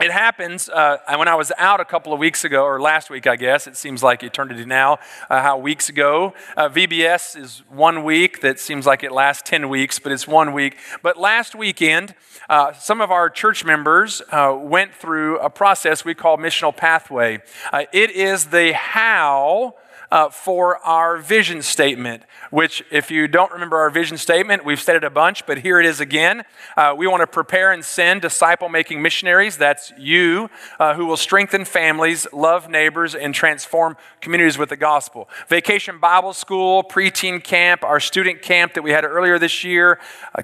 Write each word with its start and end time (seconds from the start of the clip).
it 0.00 0.12
happens 0.12 0.68
uh, 0.68 0.98
when 1.16 1.26
I 1.26 1.34
was 1.34 1.50
out 1.58 1.80
a 1.80 1.84
couple 1.84 2.12
of 2.12 2.20
weeks 2.20 2.44
ago, 2.44 2.64
or 2.64 2.80
last 2.80 3.10
week, 3.10 3.26
I 3.26 3.34
guess. 3.34 3.66
It 3.66 3.76
seems 3.76 4.02
like 4.02 4.22
eternity 4.22 4.64
now, 4.64 4.98
uh, 5.28 5.42
how 5.42 5.58
weeks 5.58 5.88
ago. 5.88 6.34
Uh, 6.56 6.68
VBS 6.68 7.36
is 7.36 7.62
one 7.68 8.04
week 8.04 8.40
that 8.40 8.60
seems 8.60 8.86
like 8.86 9.02
it 9.02 9.10
lasts 9.10 9.42
10 9.48 9.68
weeks, 9.68 9.98
but 9.98 10.12
it's 10.12 10.28
one 10.28 10.52
week. 10.52 10.76
But 11.02 11.16
last 11.16 11.56
weekend, 11.56 12.14
uh, 12.48 12.72
some 12.74 13.00
of 13.00 13.10
our 13.10 13.28
church 13.28 13.64
members 13.64 14.22
uh, 14.30 14.56
went 14.60 14.94
through 14.94 15.38
a 15.38 15.50
process 15.50 16.04
we 16.04 16.14
call 16.14 16.38
Missional 16.38 16.76
Pathway. 16.76 17.40
Uh, 17.72 17.84
it 17.92 18.10
is 18.12 18.46
the 18.46 18.74
how 18.74 19.74
uh, 20.10 20.28
for 20.30 20.78
our 20.78 21.18
vision 21.18 21.62
statement, 21.62 22.22
which, 22.50 22.82
if 22.90 23.10
you 23.10 23.28
don't 23.28 23.52
remember 23.52 23.76
our 23.76 23.90
vision 23.90 24.16
statement, 24.16 24.64
we've 24.64 24.80
said 24.80 24.96
it 24.96 25.04
a 25.04 25.10
bunch, 25.10 25.46
but 25.46 25.58
here 25.58 25.78
it 25.78 25.86
is 25.86 26.00
again. 26.00 26.44
Uh, 26.76 26.94
we 26.96 27.06
want 27.06 27.20
to 27.20 27.26
prepare 27.26 27.72
and 27.72 27.84
send 27.84 28.22
disciple 28.22 28.68
making 28.68 29.00
missionaries. 29.00 29.56
That's 29.56 29.92
you, 29.98 30.50
uh, 30.80 30.94
who 30.94 31.06
will 31.06 31.16
strengthen 31.16 31.64
families, 31.64 32.26
love 32.32 32.68
neighbors, 32.68 33.14
and 33.14 33.34
transform 33.34 33.96
communities 34.20 34.58
with 34.58 34.70
the 34.70 34.76
gospel. 34.76 35.28
Vacation 35.48 35.98
Bible 35.98 36.32
School, 36.32 36.82
preteen 36.82 37.42
camp, 37.42 37.84
our 37.84 38.00
student 38.00 38.42
camp 38.42 38.74
that 38.74 38.82
we 38.82 38.90
had 38.90 39.04
earlier 39.04 39.38
this 39.38 39.62
year, 39.62 39.98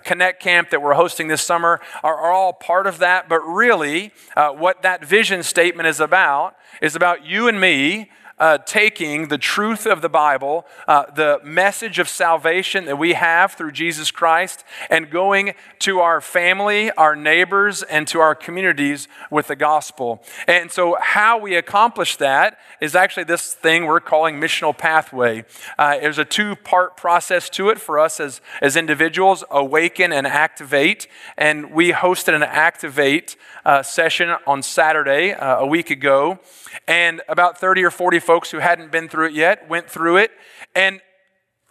Connect 0.04 0.40
camp 0.40 0.70
that 0.70 0.82
we're 0.82 0.94
hosting 0.94 1.28
this 1.28 1.42
summer 1.42 1.80
are, 2.02 2.16
are 2.16 2.30
all 2.30 2.52
part 2.52 2.86
of 2.86 2.98
that. 2.98 3.28
But 3.28 3.40
really, 3.40 4.12
uh, 4.36 4.50
what 4.50 4.82
that 4.82 5.04
vision 5.04 5.42
statement 5.42 5.88
is 5.88 6.00
about 6.00 6.56
is 6.82 6.94
about 6.94 7.24
you 7.24 7.48
and 7.48 7.60
me 7.60 8.10
uh, 8.38 8.58
taking 8.58 9.28
the 9.28 9.38
truth 9.38 9.86
of 9.86 10.02
the 10.02 10.08
Bible, 10.08 10.66
uh, 10.88 11.04
the 11.14 11.40
message 11.44 11.98
of 11.98 12.08
salvation 12.08 12.84
that 12.86 12.96
we 12.96 13.12
have 13.14 13.52
through 13.52 13.72
Jesus 13.72 14.10
Christ, 14.10 14.64
and 14.90 15.10
going 15.10 15.54
to 15.80 16.00
our 16.00 16.20
family, 16.20 16.90
our 16.92 17.14
neighbors, 17.14 17.82
and 17.82 18.08
to 18.08 18.20
our 18.20 18.34
communities 18.34 19.08
with 19.30 19.46
the 19.48 19.56
gospel. 19.56 20.22
And 20.46 20.70
so, 20.72 20.96
how 21.00 21.38
we 21.38 21.54
accomplish 21.54 22.16
that 22.16 22.58
is 22.80 22.94
actually 22.94 23.24
this 23.24 23.54
thing 23.54 23.86
we're 23.86 24.00
calling 24.00 24.40
missional 24.40 24.76
pathway. 24.76 25.44
Uh, 25.78 25.98
there's 25.98 26.18
a 26.18 26.24
two 26.24 26.56
part 26.56 26.96
process 26.96 27.48
to 27.50 27.68
it 27.68 27.80
for 27.80 27.98
us 27.98 28.20
as, 28.20 28.40
as 28.60 28.76
individuals 28.76 29.44
awaken 29.50 30.12
and 30.12 30.26
activate. 30.26 31.06
And 31.36 31.70
we 31.70 31.92
hosted 31.92 32.34
an 32.34 32.42
activate 32.42 33.36
uh, 33.64 33.82
session 33.82 34.34
on 34.46 34.62
Saturday 34.62 35.32
uh, 35.32 35.60
a 35.60 35.66
week 35.66 35.90
ago. 35.90 36.38
And 36.86 37.22
about 37.28 37.58
30 37.58 37.84
or 37.84 37.90
40 37.90 38.18
folks 38.24 38.50
who 38.50 38.58
hadn't 38.58 38.90
been 38.90 39.08
through 39.08 39.26
it 39.26 39.34
yet 39.34 39.68
went 39.68 39.88
through 39.88 40.16
it. 40.16 40.30
And 40.74 41.00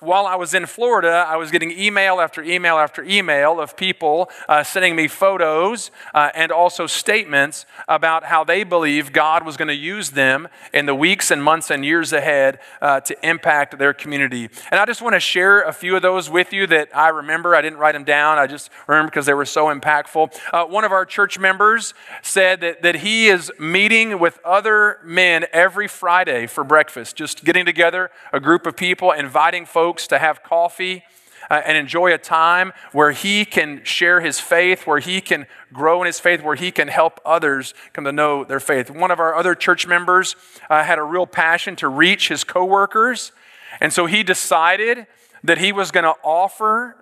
while 0.04 0.26
I 0.26 0.36
was 0.36 0.54
in 0.54 0.66
Florida, 0.66 1.26
I 1.28 1.38
was 1.38 1.50
getting 1.50 1.72
email 1.72 2.20
after 2.20 2.44
email 2.44 2.78
after 2.78 3.04
email 3.04 3.60
of 3.60 3.78
people 3.78 4.30
uh, 4.50 4.64
sending 4.64 4.96
me 4.96 5.08
photos 5.08 5.92
uh, 6.14 6.30
and 6.36 6.52
also 6.52 6.88
statements 6.88 7.66
about 7.88 8.26
how 8.26 8.44
they 8.44 8.64
believe 8.64 9.14
God 9.14 9.46
was 9.46 9.58
going 9.58 9.70
to 9.70 9.76
use 9.76 10.12
them 10.12 10.48
in 10.74 10.86
the 10.86 10.96
weeks 10.96 11.32
and 11.32 11.44
months 11.44 11.72
and 11.72 11.86
years 11.86 12.12
ahead 12.14 12.60
uh, 12.82 13.00
to 13.02 13.28
impact 13.28 13.78
their 13.78 13.94
community. 13.94 14.50
And 14.72 14.80
I 14.80 14.86
just 14.86 15.02
want 15.02 15.14
to 15.16 15.20
share 15.20 15.62
a 15.62 15.74
few 15.74 15.96
of 15.96 16.02
those 16.02 16.30
with 16.30 16.52
you 16.52 16.68
that 16.68 16.90
I 16.96 17.10
remember. 17.10 17.56
I 17.56 17.62
didn't 17.62 17.80
write 17.80 17.94
them 17.94 18.04
down, 18.04 18.38
I 18.38 18.48
just 18.48 18.70
remember 18.88 19.10
because 19.10 19.26
they 19.26 19.34
were 19.34 19.46
so 19.46 19.74
impactful. 19.74 20.38
Uh, 20.52 20.66
one 20.66 20.84
of 20.84 20.92
our 20.92 21.06
church 21.06 21.40
members 21.40 21.94
said 22.22 22.62
that, 22.62 22.82
that 22.82 22.96
he 22.96 23.28
is 23.28 23.52
meeting 23.60 24.20
with 24.20 24.40
other 24.44 25.00
men 25.04 25.46
every 25.54 25.88
Friday 25.88 26.48
for 26.48 26.64
breakfast, 26.64 27.16
just 27.16 27.44
getting 27.44 27.66
together, 27.66 28.12
a 28.32 28.40
group 28.40 28.66
of 28.66 28.76
people, 28.76 29.12
inviting 29.12 29.66
folks 29.66 29.93
folks 29.94 30.08
to 30.08 30.18
have 30.18 30.42
coffee 30.42 31.04
uh, 31.52 31.62
and 31.68 31.78
enjoy 31.78 32.12
a 32.12 32.18
time 32.18 32.74
where 32.94 33.12
he 33.12 33.46
can 33.46 33.80
share 33.84 34.22
his 34.22 34.40
faith, 34.40 34.88
where 34.88 34.98
he 34.98 35.22
can 35.22 35.46
grow 35.72 36.02
in 36.02 36.08
his 36.08 36.20
faith, 36.20 36.42
where 36.42 36.56
he 36.56 36.72
can 36.72 36.88
help 36.88 37.20
others 37.24 37.76
come 37.94 38.04
to 38.04 38.12
know 38.12 38.44
their 38.44 38.60
faith. 38.60 38.90
One 38.90 39.12
of 39.12 39.20
our 39.20 39.36
other 39.36 39.54
church 39.54 39.86
members 39.86 40.36
uh, 40.68 40.84
had 40.84 40.98
a 40.98 41.04
real 41.04 41.28
passion 41.28 41.76
to 41.76 41.88
reach 41.88 42.30
his 42.30 42.44
coworkers, 42.44 43.34
and 43.80 43.94
so 43.94 44.08
he 44.08 44.24
decided 44.24 45.06
that 45.44 45.60
he 45.60 45.72
was 45.72 45.92
going 45.92 46.06
to 46.06 46.16
offer 46.24 46.96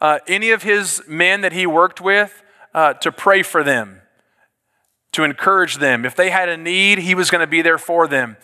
uh, 0.00 0.18
any 0.26 0.50
of 0.50 0.64
his 0.64 1.00
men 1.06 1.42
that 1.42 1.52
he 1.52 1.64
worked 1.64 2.00
with 2.00 2.42
uh, 2.74 2.94
to 2.94 3.12
pray 3.12 3.44
for 3.44 3.62
them, 3.62 4.00
to 5.12 5.22
encourage 5.22 5.76
them. 5.76 6.04
If 6.04 6.16
they 6.16 6.30
had 6.30 6.48
a 6.48 6.56
need, 6.56 6.98
he 6.98 7.14
was 7.14 7.30
going 7.30 7.42
to 7.42 7.46
be 7.46 7.62
there 7.62 7.78
for 7.78 8.08
them. 8.08 8.36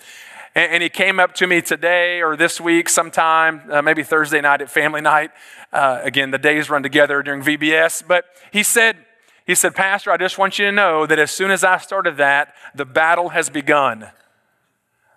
And, 0.58 0.72
and 0.72 0.82
he 0.82 0.88
came 0.88 1.20
up 1.20 1.34
to 1.34 1.46
me 1.46 1.62
today 1.62 2.20
or 2.20 2.36
this 2.36 2.60
week 2.60 2.88
sometime, 2.88 3.62
uh, 3.70 3.80
maybe 3.80 4.02
Thursday 4.02 4.40
night 4.40 4.60
at 4.60 4.68
family 4.68 5.00
night. 5.00 5.30
Uh, 5.72 6.00
again, 6.02 6.32
the 6.32 6.38
days 6.38 6.68
run 6.68 6.82
together 6.82 7.22
during 7.22 7.44
VBS. 7.44 8.02
But 8.04 8.24
he 8.52 8.64
said, 8.64 8.96
he 9.46 9.54
said, 9.54 9.76
Pastor, 9.76 10.10
I 10.10 10.16
just 10.16 10.36
want 10.36 10.58
you 10.58 10.64
to 10.64 10.72
know 10.72 11.06
that 11.06 11.20
as 11.20 11.30
soon 11.30 11.52
as 11.52 11.62
I 11.62 11.78
started 11.78 12.16
that, 12.16 12.56
the 12.74 12.84
battle 12.84 13.28
has 13.28 13.48
begun. 13.48 14.08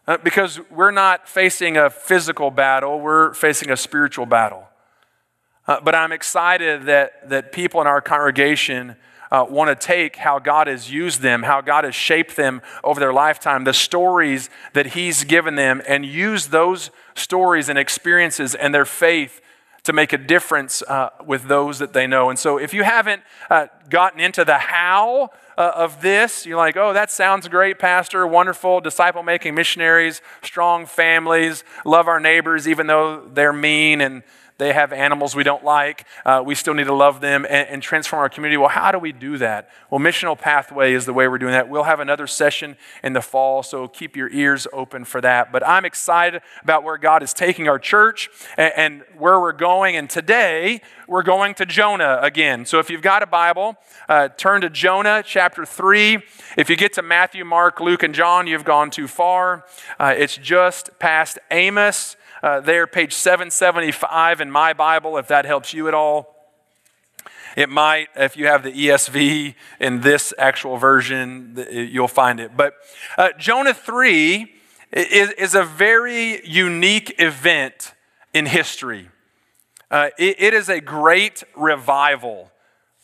Uh, 0.07 0.17
because 0.17 0.59
we're 0.69 0.91
not 0.91 1.27
facing 1.27 1.75
a 1.75 1.89
physical 1.89 2.51
battle, 2.51 2.99
we're 2.99 3.33
facing 3.33 3.71
a 3.71 3.77
spiritual 3.77 4.27
battle. 4.27 4.67
Uh, 5.67 5.79
but 5.83 5.95
I'm 5.95 6.11
excited 6.11 6.83
that, 6.83 7.27
that 7.29 7.51
people 7.51 7.81
in 7.81 7.87
our 7.87 7.99
congregation 7.99 8.95
uh, 9.31 9.45
want 9.49 9.69
to 9.69 9.87
take 9.87 10.17
how 10.17 10.39
God 10.39 10.67
has 10.67 10.91
used 10.91 11.21
them, 11.21 11.43
how 11.43 11.61
God 11.61 11.83
has 11.83 11.95
shaped 11.95 12.35
them 12.35 12.61
over 12.83 12.99
their 12.99 13.13
lifetime, 13.13 13.63
the 13.63 13.73
stories 13.73 14.49
that 14.73 14.87
He's 14.87 15.23
given 15.23 15.55
them, 15.55 15.81
and 15.87 16.05
use 16.05 16.47
those 16.47 16.91
stories 17.15 17.69
and 17.69 17.79
experiences 17.79 18.55
and 18.55 18.73
their 18.73 18.85
faith 18.85 19.41
to 19.83 19.93
make 19.93 20.13
a 20.13 20.17
difference 20.17 20.83
uh, 20.83 21.09
with 21.25 21.47
those 21.47 21.79
that 21.79 21.93
they 21.93 22.05
know. 22.05 22.29
And 22.29 22.37
so, 22.37 22.57
if 22.57 22.73
you 22.73 22.83
haven't 22.83 23.23
uh, 23.49 23.67
gotten 23.89 24.19
into 24.19 24.45
the 24.45 24.57
how 24.57 25.29
uh, 25.57 25.71
of 25.75 26.01
this, 26.01 26.45
you're 26.45 26.57
like, 26.57 26.77
oh, 26.77 26.93
that 26.93 27.09
sounds 27.09 27.47
great, 27.47 27.79
Pastor, 27.79 28.27
wonderful, 28.27 28.81
disciple 28.81 29.23
making 29.23 29.55
missionaries, 29.55 30.21
strong 30.43 30.85
families, 30.85 31.63
love 31.85 32.07
our 32.07 32.19
neighbors, 32.19 32.67
even 32.67 32.87
though 32.87 33.25
they're 33.33 33.53
mean 33.53 34.01
and 34.01 34.23
they 34.61 34.73
have 34.73 34.93
animals 34.93 35.35
we 35.35 35.43
don't 35.43 35.63
like. 35.63 36.05
Uh, 36.23 36.43
we 36.45 36.53
still 36.53 36.75
need 36.75 36.83
to 36.83 36.93
love 36.93 37.19
them 37.19 37.45
and, 37.49 37.67
and, 37.67 37.81
transform 37.81 38.19
our 38.19 38.29
community. 38.29 38.57
Well, 38.57 38.69
how 38.69 38.91
do 38.91 38.99
we 38.99 39.11
do 39.11 39.39
that? 39.39 39.67
Well, 39.89 39.99
Missional 39.99 40.37
Pathway 40.37 40.93
is 40.93 41.07
the 41.07 41.13
way 41.13 41.27
we're 41.27 41.39
doing 41.39 41.53
that. 41.53 41.67
We'll 41.67 41.85
have 41.85 41.99
another 41.99 42.27
session 42.27 42.77
in 43.03 43.13
the 43.13 43.21
fall, 43.21 43.63
so 43.63 43.87
keep 43.87 44.15
your 44.15 44.29
ears 44.29 44.67
open 44.71 45.03
for 45.03 45.19
that. 45.21 45.51
But 45.51 45.67
I'm 45.67 45.83
excited 45.83 46.43
about 46.61 46.83
where 46.83 46.99
God 46.99 47.23
is 47.23 47.33
taking 47.33 47.67
our 47.67 47.79
church 47.79 48.29
and, 48.55 48.71
and 48.77 49.03
where 49.17 49.39
we're 49.39 49.51
going. 49.51 49.95
And 49.95 50.07
today, 50.07 50.81
we're 51.07 51.23
going 51.23 51.55
to 51.55 51.65
Jonah 51.65 52.19
again. 52.21 52.67
So 52.67 52.77
if 52.77 52.91
you've 52.91 53.01
got 53.01 53.23
a 53.23 53.27
Bible, 53.27 53.77
uh, 54.07 54.29
turn 54.29 54.61
to 54.61 54.69
Jonah 54.69 55.23
chapter 55.25 55.65
3. 55.65 56.19
If 56.55 56.69
you 56.69 56.75
get 56.75 56.93
to 56.93 57.01
Matthew, 57.01 57.43
Mark, 57.45 57.79
Luke, 57.79 58.03
and 58.03 58.13
John, 58.13 58.45
you've 58.45 58.63
gone 58.63 58.91
too 58.91 59.07
far. 59.07 59.65
Uh, 59.99 60.13
it's 60.15 60.37
just 60.37 60.91
past 60.99 61.39
Amos 61.49 62.15
uh, 62.43 62.59
there, 62.59 62.87
page 62.87 63.13
775 63.13 64.41
in 64.41 64.49
my 64.49 64.73
Bible, 64.73 65.17
if 65.17 65.27
that 65.27 65.45
helps 65.45 65.73
you 65.73 65.87
at 65.87 65.93
all. 65.93 66.35
It 67.55 67.69
might, 67.69 68.07
if 68.15 68.37
you 68.37 68.47
have 68.47 68.63
the 68.63 68.71
ESV 68.71 69.55
in 69.79 70.01
this 70.01 70.33
actual 70.37 70.77
version, 70.77 71.65
you'll 71.69 72.07
find 72.07 72.39
it. 72.39 72.55
But 72.55 72.75
uh, 73.17 73.29
Jonah 73.37 73.73
3 73.73 74.51
is, 74.91 75.31
is, 75.31 75.55
a 75.55 75.63
very 75.63 76.45
unique 76.47 77.15
event 77.19 77.93
in 78.33 78.45
history. 78.45 79.09
Uh, 79.89 80.09
it, 80.17 80.37
it 80.39 80.53
is 80.53 80.69
a 80.69 80.79
great 80.79 81.43
revival. 81.55 82.51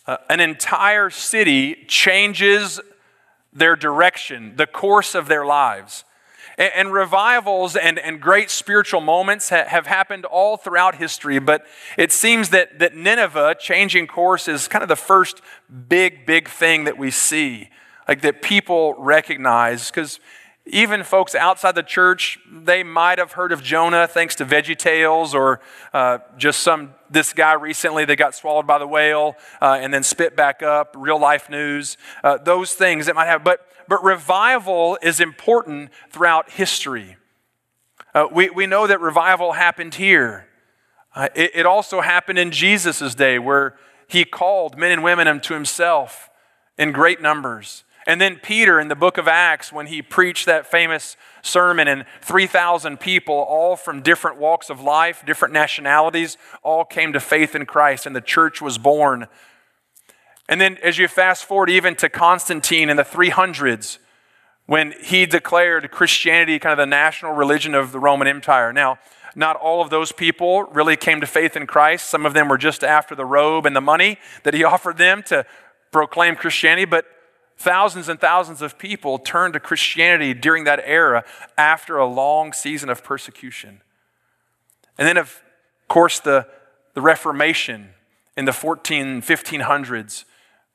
Uh, 0.06 0.18
an 0.30 0.40
entire 0.40 1.10
city 1.10 1.86
changes 1.88 2.80
their 3.54 3.76
direction, 3.76 4.54
the 4.56 4.68
course 4.68 5.14
of 5.14 5.28
their 5.28 5.46
lives. 5.46 6.06
And, 6.58 6.72
and 6.76 6.94
revivals 6.94 7.76
and, 7.76 8.00
and 8.00 8.22
great 8.22 8.50
spiritual 8.50 9.02
moments 9.02 9.50
ha- 9.50 9.66
have 9.68 9.88
happened 9.88 10.26
all 10.26 10.58
throughout 10.58 10.96
history, 10.96 11.40
but 11.40 11.66
it 11.98 12.12
seems 12.12 12.50
that, 12.50 12.80
that 12.80 12.96
Nineveh 12.96 13.56
changing 13.60 14.08
course 14.08 14.48
is 14.48 14.68
kind 14.68 14.84
of 14.84 14.90
the 14.90 14.96
first 14.96 15.42
big, 15.90 16.26
big 16.26 16.48
thing 16.48 16.84
that 16.84 16.98
we 16.98 17.12
see, 17.12 17.70
like 18.08 18.22
that 18.22 18.42
people 18.42 18.94
recognize. 18.98 19.90
Because 19.90 20.20
even 20.70 21.04
folks 21.04 21.36
outside 21.36 21.76
the 21.76 21.84
church, 21.84 22.40
they 22.52 22.84
might 22.84 23.18
have 23.18 23.34
heard 23.34 23.52
of 23.52 23.64
Jonah 23.64 24.08
thanks 24.08 24.36
to 24.36 24.46
Veggie 24.46 24.78
Tales 24.78 25.34
or 25.34 25.60
uh, 25.94 26.20
just 26.38 26.62
some 26.62 26.94
this 27.10 27.34
guy 27.34 27.54
recently 27.54 28.06
that 28.06 28.18
got 28.18 28.36
swallowed 28.36 28.68
by 28.68 28.78
the 28.78 28.88
whale 28.88 29.36
uh, 29.62 29.78
and 29.80 29.94
then 29.94 30.04
spit 30.04 30.36
back 30.36 30.62
up, 30.62 30.96
real 30.98 31.20
life 31.20 31.50
news, 31.50 31.98
uh, 32.24 32.38
those 32.38 32.74
things 32.74 33.06
that 33.06 33.16
might 33.16 33.28
have. 33.28 33.44
But 33.44 33.68
but 33.88 34.04
revival 34.04 34.98
is 35.02 35.20
important 35.20 35.92
throughout 36.10 36.52
history. 36.52 37.18
Uh, 38.14 38.28
we, 38.32 38.50
we 38.50 38.66
know 38.66 38.88
that 38.88 39.00
revival 39.00 39.54
happened 39.54 39.96
here. 39.96 40.48
Uh, 41.16 41.30
it, 41.36 41.52
it, 41.56 41.66
also 41.66 42.02
happened 42.02 42.38
in 42.38 42.52
Jesus' 42.52 43.16
day 43.16 43.40
where 43.40 43.76
he 44.08 44.24
called 44.24 44.78
men 44.78 44.92
and 44.92 45.04
women 45.04 45.40
to 45.40 45.54
himself 45.54 46.30
in 46.78 46.92
great 46.92 47.22
numbers. 47.22 47.84
And 48.08 48.22
then 48.22 48.40
Peter 48.42 48.80
in 48.80 48.88
the 48.88 48.96
book 48.96 49.18
of 49.18 49.28
Acts, 49.28 49.74
when 49.74 49.88
he 49.88 50.02
preached 50.02 50.46
that 50.46 50.66
famous 50.66 51.18
sermon, 51.42 51.90
and 51.90 52.06
3,000 52.22 53.02
people, 53.02 53.36
all 53.36 53.76
from 53.76 54.02
different 54.02 54.38
walks 54.38 54.70
of 54.70 54.80
life, 54.80 55.24
different 55.26 55.54
nationalities, 55.54 56.38
all 56.64 56.86
came 56.86 57.12
to 57.12 57.20
faith 57.20 57.54
in 57.54 57.66
Christ, 57.66 58.06
and 58.06 58.16
the 58.16 58.22
church 58.22 58.62
was 58.62 58.78
born 58.78 59.28
And 60.50 60.62
then 60.62 60.78
as 60.82 60.98
you 60.98 61.10
fast 61.10 61.44
forward 61.44 61.70
even 61.70 61.96
to 61.98 62.08
Constantine 62.08 62.90
in 62.90 62.96
the 62.96 63.04
300s, 63.04 63.98
when 64.68 64.94
he 65.04 65.26
declared 65.26 65.92
Christianity 65.92 66.60
kind 66.60 66.72
of 66.72 66.78
the 66.78 66.86
national 66.86 67.34
religion 67.34 67.76
of 67.76 67.92
the 67.92 68.00
Roman 68.00 68.28
Empire. 68.28 68.72
Now, 68.72 69.00
not 69.36 69.58
all 69.58 69.82
of 69.82 69.90
those 69.90 70.14
people 70.14 70.64
really 70.64 70.96
came 70.96 71.20
to 71.20 71.28
faith 71.28 71.58
in 71.58 71.68
Christ. 71.68 72.10
Some 72.10 72.26
of 72.26 72.34
them 72.34 72.48
were 72.48 72.58
just 72.58 72.84
after 72.84 73.16
the 73.16 73.26
robe 73.26 73.66
and 73.66 73.76
the 73.76 73.82
money 73.82 74.18
that 74.44 74.54
he 74.54 74.64
offered 74.74 74.98
them 74.98 75.24
to 75.24 75.46
proclaim 75.92 76.36
Christianity, 76.36 76.86
but 76.86 77.06
thousands 77.58 78.08
and 78.08 78.20
thousands 78.20 78.62
of 78.62 78.78
people 78.78 79.18
turned 79.18 79.54
to 79.54 79.60
Christianity 79.60 80.34
during 80.34 80.64
that 80.66 80.80
era 80.84 81.26
after 81.58 81.98
a 81.98 82.06
long 82.06 82.54
season 82.54 82.90
of 82.90 83.04
persecution. 83.04 83.82
And 84.98 85.08
then, 85.08 85.18
of 85.18 85.42
course, 85.88 86.20
the, 86.20 86.48
the 86.94 87.02
Reformation 87.02 87.90
in 88.36 88.46
the 88.46 88.54
14, 88.54 89.22
1500s, 89.22 90.26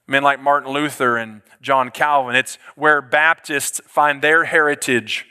men 0.06 0.22
like 0.22 0.40
Martin 0.40 0.72
Luther 0.72 1.16
and 1.16 1.42
John 1.60 1.90
Calvin, 1.90 2.34
it's 2.34 2.58
where 2.74 3.00
Baptists 3.00 3.80
find 3.86 4.20
their 4.20 4.44
heritage 4.44 5.26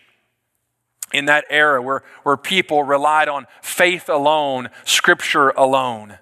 in 1.14 1.26
that 1.26 1.44
era 1.50 1.82
where, 1.82 2.04
where 2.24 2.38
people 2.38 2.84
relied 2.84 3.28
on 3.28 3.46
faith 3.62 4.08
alone, 4.08 4.70
scripture 4.86 5.50
alone, 5.50 6.18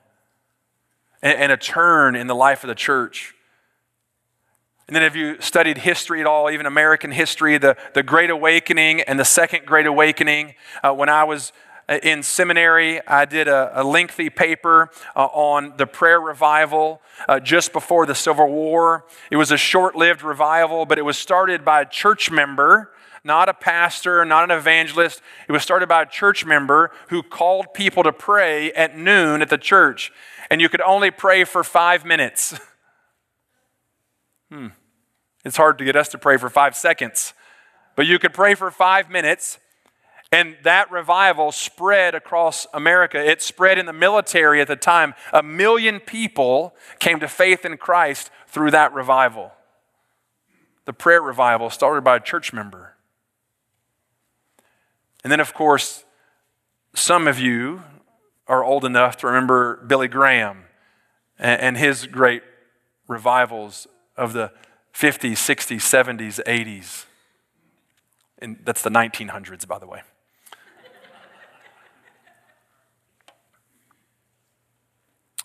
and, 1.22 1.38
and 1.40 1.52
a 1.52 1.58
turn 1.58 2.16
in 2.16 2.26
the 2.26 2.36
life 2.36 2.64
of 2.64 2.68
the 2.68 2.76
church. 2.76 3.36
And 4.89 4.95
then, 4.95 5.03
if 5.03 5.15
you 5.15 5.39
studied 5.39 5.77
history 5.77 6.19
at 6.19 6.25
all, 6.25 6.50
even 6.50 6.65
American 6.65 7.12
history, 7.12 7.59
the, 7.59 7.77
the 7.94 8.01
Great 8.01 8.31
Awakening 8.31 9.01
and 9.01 9.19
the 9.19 9.24
Second 9.24 9.68
Great 9.68 9.86
Awakening, 9.86 10.56
uh, 10.83 10.91
when 10.95 11.09
I 11.09 11.25
was 11.25 11.53
uh, 11.88 12.00
in 12.01 12.24
seminary, 12.24 13.00
I 13.06 13.25
did 13.25 13.47
a, 13.47 13.81
a 13.81 13.83
lengthy 13.83 14.31
paper 14.31 14.89
uh, 15.15 15.25
on 15.25 15.77
the 15.77 15.86
prayer 15.86 16.19
revival 16.19 17.03
uh, 17.27 17.39
just 17.39 17.71
before 17.71 18.07
the 18.07 18.15
Civil 18.15 18.47
War. 18.47 19.06
It 19.30 19.36
was 19.36 19.51
a 19.51 19.57
short 19.57 19.95
lived 19.95 20.24
revival, 20.24 20.88
but 20.88 20.97
it 20.97 21.06
was 21.06 21.19
started 21.19 21.63
by 21.63 21.81
a 21.81 21.85
church 21.85 22.31
member, 22.31 22.89
not 23.24 23.47
a 23.47 23.53
pastor, 23.53 24.25
not 24.25 24.44
an 24.44 24.57
evangelist. 24.57 25.21
It 25.47 25.51
was 25.51 25.62
started 25.62 25.88
by 25.88 26.01
a 26.01 26.07
church 26.07 26.47
member 26.47 26.89
who 27.09 27.21
called 27.21 27.75
people 27.75 28.01
to 28.01 28.12
pray 28.12 28.71
at 28.71 28.97
noon 28.97 29.44
at 29.44 29.50
the 29.50 29.59
church. 29.59 30.12
And 30.50 30.59
you 30.59 30.68
could 30.68 30.81
only 30.81 31.12
pray 31.12 31.44
for 31.44 31.63
five 31.63 32.06
minutes. 32.06 32.59
hmm. 34.51 34.69
It's 35.45 35.57
hard 35.57 35.77
to 35.77 35.86
get 35.86 35.95
us 35.95 36.09
to 36.09 36.18
pray 36.18 36.38
for 36.38 36.50
five 36.50 36.75
seconds, 36.75 37.33
but 37.95 38.06
you 38.06 38.19
could 38.19 38.33
pray 38.33 38.56
for 38.56 38.71
five 38.71 39.09
minutes. 39.09 39.59
And 40.31 40.57
that 40.63 40.91
revival 40.91 41.51
spread 41.51 42.13
across 42.13 42.68
America. 42.71 43.19
It 43.19 43.41
spread 43.41 43.80
in 43.80 43.88
the 43.88 43.94
military 43.94 44.62
at 44.62 44.68
the 44.68 44.75
time. 44.75 45.15
A 45.33 45.41
million 45.41 46.00
people 46.00 46.75
came 47.00 47.19
to 47.19 47.27
faith 47.27 47.65
in 47.65 47.77
Christ 47.77 48.30
through 48.47 48.69
that 48.71 48.94
revival. 48.94 49.51
The 50.86 50.94
prayer 50.94 51.21
revival 51.21 51.71
started 51.71 52.03
by 52.03 52.18
a 52.18 52.19
church 52.19 52.53
member. 52.53 52.95
And 55.24 55.31
then, 55.31 55.39
of 55.39 55.53
course, 55.53 56.06
some 56.94 57.27
of 57.27 57.39
you 57.39 57.83
are 58.47 58.63
old 58.63 58.85
enough 58.85 59.18
to 59.18 59.27
remember 59.27 59.77
Billy 59.88 60.07
Graham 60.07 60.65
and 61.39 61.77
his 61.77 62.06
great 62.06 62.44
revivals 63.07 63.88
of 64.18 64.33
the 64.33 64.51
50s, 65.00 65.38
60s, 65.38 65.80
70s, 65.80 66.44
80s. 66.44 67.06
And 68.40 68.57
that's 68.66 68.81
the 68.81 68.90
1900s, 68.90 69.66
by 69.66 69.80
the 69.80 69.88
way. 69.88 70.01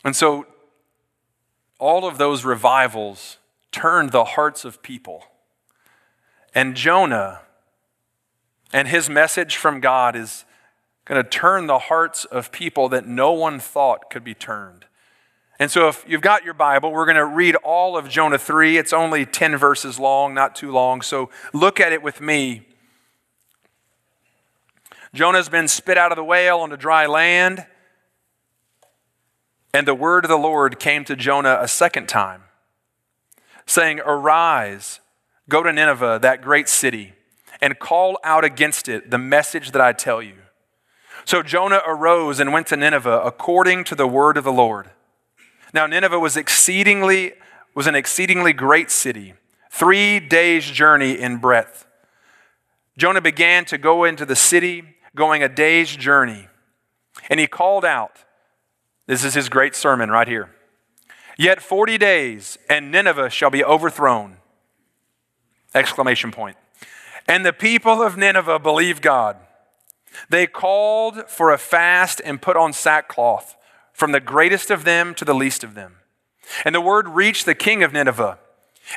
and 0.05 0.17
so 0.17 0.47
all 1.79 2.05
of 2.05 2.19
those 2.19 2.45
revivals 2.45 3.39
turned 3.71 4.11
the 4.11 4.25
hearts 4.25 4.65
of 4.65 4.83
people. 4.83 5.23
And 6.53 6.75
Jonah 6.75 7.43
and 8.73 8.89
his 8.89 9.09
message 9.09 9.57
from 9.57 9.79
God 9.79 10.17
is 10.17 10.45
going 11.05 11.23
to 11.23 11.29
turn 11.29 11.69
the 11.69 11.79
hearts 11.79 12.25
of 12.25 12.51
people 12.51 12.89
that 12.89 13.07
no 13.07 13.31
one 13.31 13.61
thought 13.61 14.11
could 14.11 14.25
be 14.25 14.35
turned. 14.35 14.87
And 15.59 15.71
so, 15.71 15.89
if 15.89 16.05
you've 16.09 16.21
got 16.21 16.45
your 16.45 16.55
Bible, 16.55 16.91
we're 16.91 17.07
going 17.07 17.17
to 17.17 17.25
read 17.25 17.55
all 17.57 17.97
of 17.97 18.09
Jonah 18.09 18.39
3. 18.39 18.77
It's 18.77 18.93
only 18.93 19.25
10 19.25 19.57
verses 19.57 20.01
long, 20.01 20.35
not 20.35 20.57
too 20.57 20.73
long. 20.73 21.01
So, 21.01 21.31
look 21.53 21.79
at 21.79 21.93
it 21.93 22.03
with 22.03 22.21
me. 22.21 22.67
Jonah's 25.15 25.49
been 25.49 25.69
spit 25.69 25.97
out 25.97 26.11
of 26.11 26.17
the 26.17 26.25
whale 26.25 26.59
onto 26.59 26.77
dry 26.77 27.07
land. 27.07 27.67
And 29.73 29.89
the 29.89 29.95
word 29.95 30.25
of 30.25 30.29
the 30.29 30.37
Lord 30.37 30.79
came 30.79 31.05
to 31.05 31.17
Jonah 31.17 31.59
a 31.61 31.69
second 31.69 32.09
time, 32.09 32.43
saying, 33.67 34.01
Arise, 34.01 35.01
go 35.49 35.63
to 35.63 35.73
Nineveh, 35.73 36.19
that 36.23 36.43
great 36.43 36.69
city, 36.69 37.15
and 37.61 37.79
call 37.79 38.19
out 38.23 38.45
against 38.45 38.89
it 38.89 39.11
the 39.11 39.19
message 39.19 39.73
that 39.73 39.81
I 39.81 39.93
tell 39.93 40.23
you. 40.23 40.35
So 41.25 41.43
Jonah 41.43 41.81
arose 41.87 42.39
and 42.39 42.53
went 42.53 42.67
to 42.69 42.77
Nineveh 42.77 43.23
according 43.25 43.85
to 43.85 43.95
the 43.95 44.07
word 44.07 44.37
of 44.37 44.45
the 44.45 44.53
Lord. 44.53 44.91
Now 45.75 45.87
Nineveh 45.87 46.21
was 46.21 46.37
exceedingly 46.37 47.35
was 47.75 47.89
an 47.89 47.97
exceedingly 47.97 48.53
great 48.53 48.89
city, 48.93 49.35
3 49.73 50.21
days 50.21 50.65
journey 50.65 51.19
in 51.19 51.39
breadth. 51.39 51.87
Jonah 52.97 53.21
began 53.21 53.65
to 53.65 53.77
go 53.77 54.05
into 54.05 54.25
the 54.25 54.37
city, 54.37 54.95
going 55.17 55.43
a 55.43 55.49
day's 55.49 55.97
journey. 55.97 56.47
And 57.29 57.41
he 57.41 57.49
called 57.49 57.85
out, 57.85 58.19
this 59.09 59.25
is 59.25 59.35
his 59.35 59.49
great 59.49 59.75
sermon 59.75 60.09
right 60.09 60.29
here. 60.29 60.51
Yet 61.37 61.61
40 61.61 61.99
days 61.99 62.57
and 62.69 62.93
Nineveh 62.93 63.29
shall 63.29 63.51
be 63.51 63.65
overthrown. 63.65 64.37
Exclamation 65.75 66.31
point. 66.31 66.57
And 67.27 67.45
the 67.45 67.53
people 67.53 68.01
of 68.01 68.17
Nineveh 68.17 68.61
believed 68.61 69.03
God. 69.03 69.37
They 70.29 70.47
called 70.47 71.29
for 71.29 71.51
a 71.51 71.59
fast 71.59 72.23
and 72.25 72.41
put 72.41 72.57
on 72.57 72.73
sackcloth 72.73 73.57
from 73.95 74.13
the 74.13 74.21
greatest 74.21 74.71
of 74.71 74.85
them 74.85 75.15
to 75.15 75.25
the 75.25 75.35
least 75.35 75.65
of 75.65 75.75
them. 75.75 75.97
And 76.65 76.75
the 76.75 76.81
word 76.81 77.09
reached 77.09 77.47
the 77.47 77.55
king 77.55 77.83
of 77.83 77.95
Nineveh. 77.95 78.39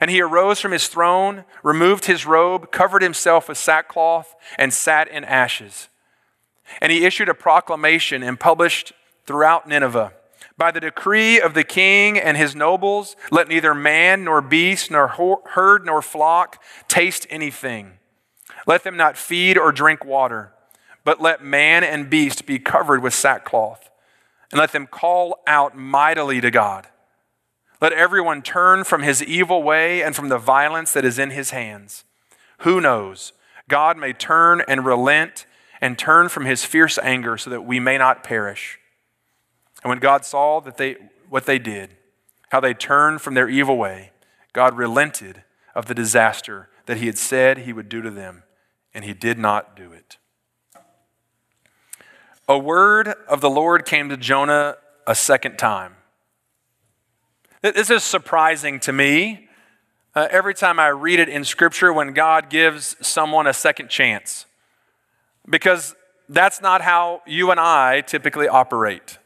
And 0.01 0.11
he 0.11 0.21
arose 0.21 0.59
from 0.59 0.73
his 0.73 0.89
throne, 0.89 1.45
removed 1.63 2.05
his 2.05 2.25
robe, 2.25 2.71
covered 2.71 3.01
himself 3.01 3.47
with 3.47 3.57
sackcloth, 3.57 4.35
and 4.57 4.73
sat 4.73 5.07
in 5.07 5.23
ashes. 5.23 5.87
And 6.81 6.91
he 6.91 7.05
issued 7.05 7.29
a 7.29 7.33
proclamation 7.33 8.21
and 8.21 8.37
published 8.37 8.91
throughout 9.25 9.67
Nineveh 9.67 10.11
By 10.57 10.71
the 10.71 10.81
decree 10.81 11.39
of 11.39 11.53
the 11.53 11.63
king 11.63 12.17
and 12.17 12.35
his 12.35 12.55
nobles, 12.55 13.15
let 13.31 13.47
neither 13.47 13.73
man 13.73 14.23
nor 14.23 14.41
beast, 14.41 14.89
nor 14.89 15.07
herd 15.45 15.85
nor 15.85 16.01
flock 16.01 16.61
taste 16.87 17.27
anything. 17.29 17.99
Let 18.65 18.83
them 18.83 18.97
not 18.97 19.17
feed 19.17 19.57
or 19.57 19.71
drink 19.71 20.03
water, 20.03 20.51
but 21.05 21.21
let 21.21 21.43
man 21.43 21.83
and 21.83 22.09
beast 22.09 22.45
be 22.45 22.59
covered 22.59 23.01
with 23.01 23.13
sackcloth 23.13 23.87
and 24.51 24.59
let 24.59 24.71
them 24.71 24.87
call 24.87 25.39
out 25.45 25.77
mightily 25.77 26.41
to 26.41 26.51
God. 26.51 26.87
Let 27.81 27.93
everyone 27.93 28.41
turn 28.41 28.83
from 28.83 29.03
his 29.03 29.23
evil 29.23 29.61
way 29.61 30.01
and 30.01 30.15
from 30.15 30.29
the 30.29 30.37
violence 30.37 30.93
that 30.93 31.05
is 31.05 31.19
in 31.19 31.31
his 31.31 31.51
hands. 31.51 32.05
Who 32.59 32.81
knows? 32.81 33.33
God 33.69 33.97
may 33.97 34.13
turn 34.13 34.63
and 34.67 34.85
relent 34.85 35.45
and 35.79 35.97
turn 35.97 36.29
from 36.29 36.45
his 36.45 36.63
fierce 36.63 36.97
anger 36.97 37.37
so 37.37 37.49
that 37.49 37.65
we 37.65 37.79
may 37.79 37.97
not 37.97 38.23
perish. 38.23 38.79
And 39.83 39.89
when 39.89 39.99
God 39.99 40.25
saw 40.25 40.59
that 40.61 40.77
they, 40.77 40.95
what 41.29 41.45
they 41.45 41.59
did, 41.59 41.95
how 42.49 42.59
they 42.59 42.73
turned 42.73 43.21
from 43.21 43.35
their 43.35 43.49
evil 43.49 43.77
way, 43.77 44.11
God 44.53 44.75
relented 44.75 45.43
of 45.75 45.85
the 45.85 45.93
disaster 45.93 46.69
that 46.87 46.97
he 46.97 47.05
had 47.05 47.17
said 47.17 47.59
he 47.59 47.73
would 47.73 47.89
do 47.89 48.01
to 48.01 48.09
them, 48.09 48.43
and 48.93 49.05
he 49.05 49.13
did 49.13 49.37
not 49.37 49.75
do 49.75 49.91
it 49.91 50.17
a 52.47 52.57
word 52.57 53.09
of 53.27 53.41
the 53.41 53.49
Lord 53.49 53.85
came 53.85 54.09
to 54.09 54.17
Jonah 54.17 54.77
a 55.05 55.15
second 55.15 55.57
time. 55.57 55.95
This 57.61 57.89
is 57.89 58.03
surprising 58.03 58.79
to 58.81 58.93
me. 58.93 59.49
Uh, 60.15 60.27
every 60.31 60.53
time 60.53 60.79
I 60.79 60.87
read 60.87 61.19
it 61.19 61.29
in 61.29 61.43
Scripture, 61.43 61.91
when 61.91 62.13
God 62.13 62.49
gives 62.49 62.95
someone 63.05 63.47
a 63.47 63.53
second 63.53 63.89
chance, 63.89 64.45
because 65.49 65.95
that's 66.29 66.61
not 66.61 66.81
how 66.81 67.21
you 67.27 67.51
and 67.51 67.59
I 67.59 68.01
typically 68.01 68.47
operate. 68.47 69.19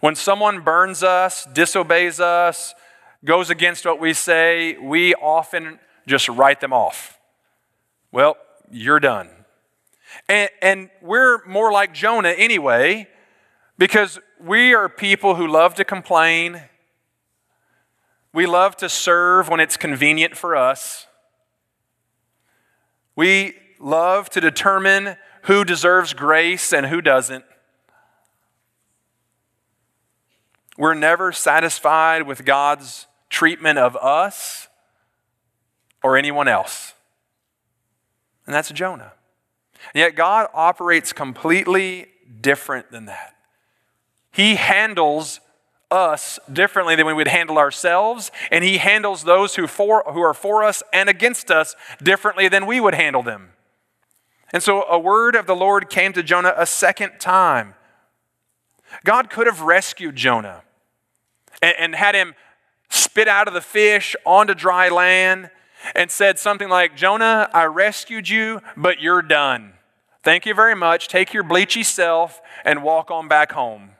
When 0.00 0.14
someone 0.14 0.60
burns 0.60 1.02
us, 1.02 1.46
disobeys 1.52 2.20
us, 2.20 2.74
goes 3.24 3.50
against 3.50 3.86
what 3.86 4.00
we 4.00 4.12
say, 4.12 4.76
we 4.76 5.14
often 5.14 5.78
just 6.06 6.28
write 6.28 6.60
them 6.60 6.72
off. 6.72 7.18
Well, 8.12 8.36
you're 8.70 9.00
done. 9.00 9.28
And, 10.28 10.50
and 10.62 10.90
we're 11.00 11.44
more 11.46 11.72
like 11.72 11.94
Jonah 11.94 12.30
anyway, 12.30 13.08
because 13.78 14.18
we 14.40 14.74
are 14.74 14.88
people 14.88 15.34
who 15.34 15.46
love 15.46 15.74
to 15.74 15.84
complain. 15.84 16.62
We 18.32 18.46
love 18.46 18.76
to 18.78 18.88
serve 18.88 19.48
when 19.48 19.60
it's 19.60 19.76
convenient 19.76 20.36
for 20.36 20.56
us. 20.56 21.06
We 23.14 23.54
love 23.78 24.28
to 24.30 24.40
determine 24.40 25.16
who 25.42 25.64
deserves 25.64 26.12
grace 26.12 26.72
and 26.72 26.86
who 26.86 27.00
doesn't. 27.00 27.44
We're 30.76 30.94
never 30.94 31.32
satisfied 31.32 32.26
with 32.26 32.44
God's 32.44 33.06
treatment 33.30 33.78
of 33.78 33.96
us 33.96 34.68
or 36.02 36.16
anyone 36.16 36.48
else. 36.48 36.92
And 38.44 38.54
that's 38.54 38.70
Jonah. 38.70 39.12
And 39.94 40.00
yet 40.00 40.16
God 40.16 40.48
operates 40.54 41.12
completely 41.12 42.06
different 42.40 42.90
than 42.90 43.06
that. 43.06 43.34
He 44.32 44.56
handles 44.56 45.40
us 45.90 46.38
differently 46.52 46.96
than 46.96 47.06
we 47.06 47.12
would 47.12 47.28
handle 47.28 47.58
ourselves, 47.58 48.30
and 48.50 48.64
He 48.64 48.78
handles 48.78 49.24
those 49.24 49.54
who, 49.54 49.66
for, 49.66 50.02
who 50.12 50.20
are 50.20 50.34
for 50.34 50.64
us 50.64 50.82
and 50.92 51.08
against 51.08 51.50
us 51.50 51.76
differently 52.02 52.48
than 52.48 52.66
we 52.66 52.80
would 52.80 52.94
handle 52.94 53.22
them. 53.22 53.50
And 54.52 54.62
so 54.62 54.84
a 54.84 54.98
word 54.98 55.34
of 55.34 55.46
the 55.46 55.56
Lord 55.56 55.88
came 55.90 56.12
to 56.12 56.22
Jonah 56.22 56.54
a 56.56 56.66
second 56.66 57.18
time. 57.18 57.74
God 59.04 59.30
could 59.30 59.46
have 59.46 59.62
rescued 59.62 60.16
Jonah 60.16 60.62
and, 61.62 61.74
and 61.78 61.94
had 61.94 62.14
him 62.14 62.34
spit 62.88 63.28
out 63.28 63.48
of 63.48 63.54
the 63.54 63.60
fish 63.60 64.14
onto 64.24 64.54
dry 64.54 64.88
land 64.88 65.50
and 65.94 66.10
said 66.10 66.38
something 66.38 66.68
like, 66.68 66.96
Jonah, 66.96 67.48
I 67.52 67.64
rescued 67.64 68.28
you, 68.28 68.60
but 68.76 69.00
you're 69.00 69.22
done. 69.22 69.74
Thank 70.26 70.44
you 70.44 70.54
very 70.54 70.74
much. 70.74 71.06
Take 71.06 71.32
your 71.32 71.44
bleachy 71.44 71.84
self 71.84 72.42
and 72.64 72.82
walk 72.82 73.12
on 73.12 73.28
back 73.28 73.52
home. 73.52 73.90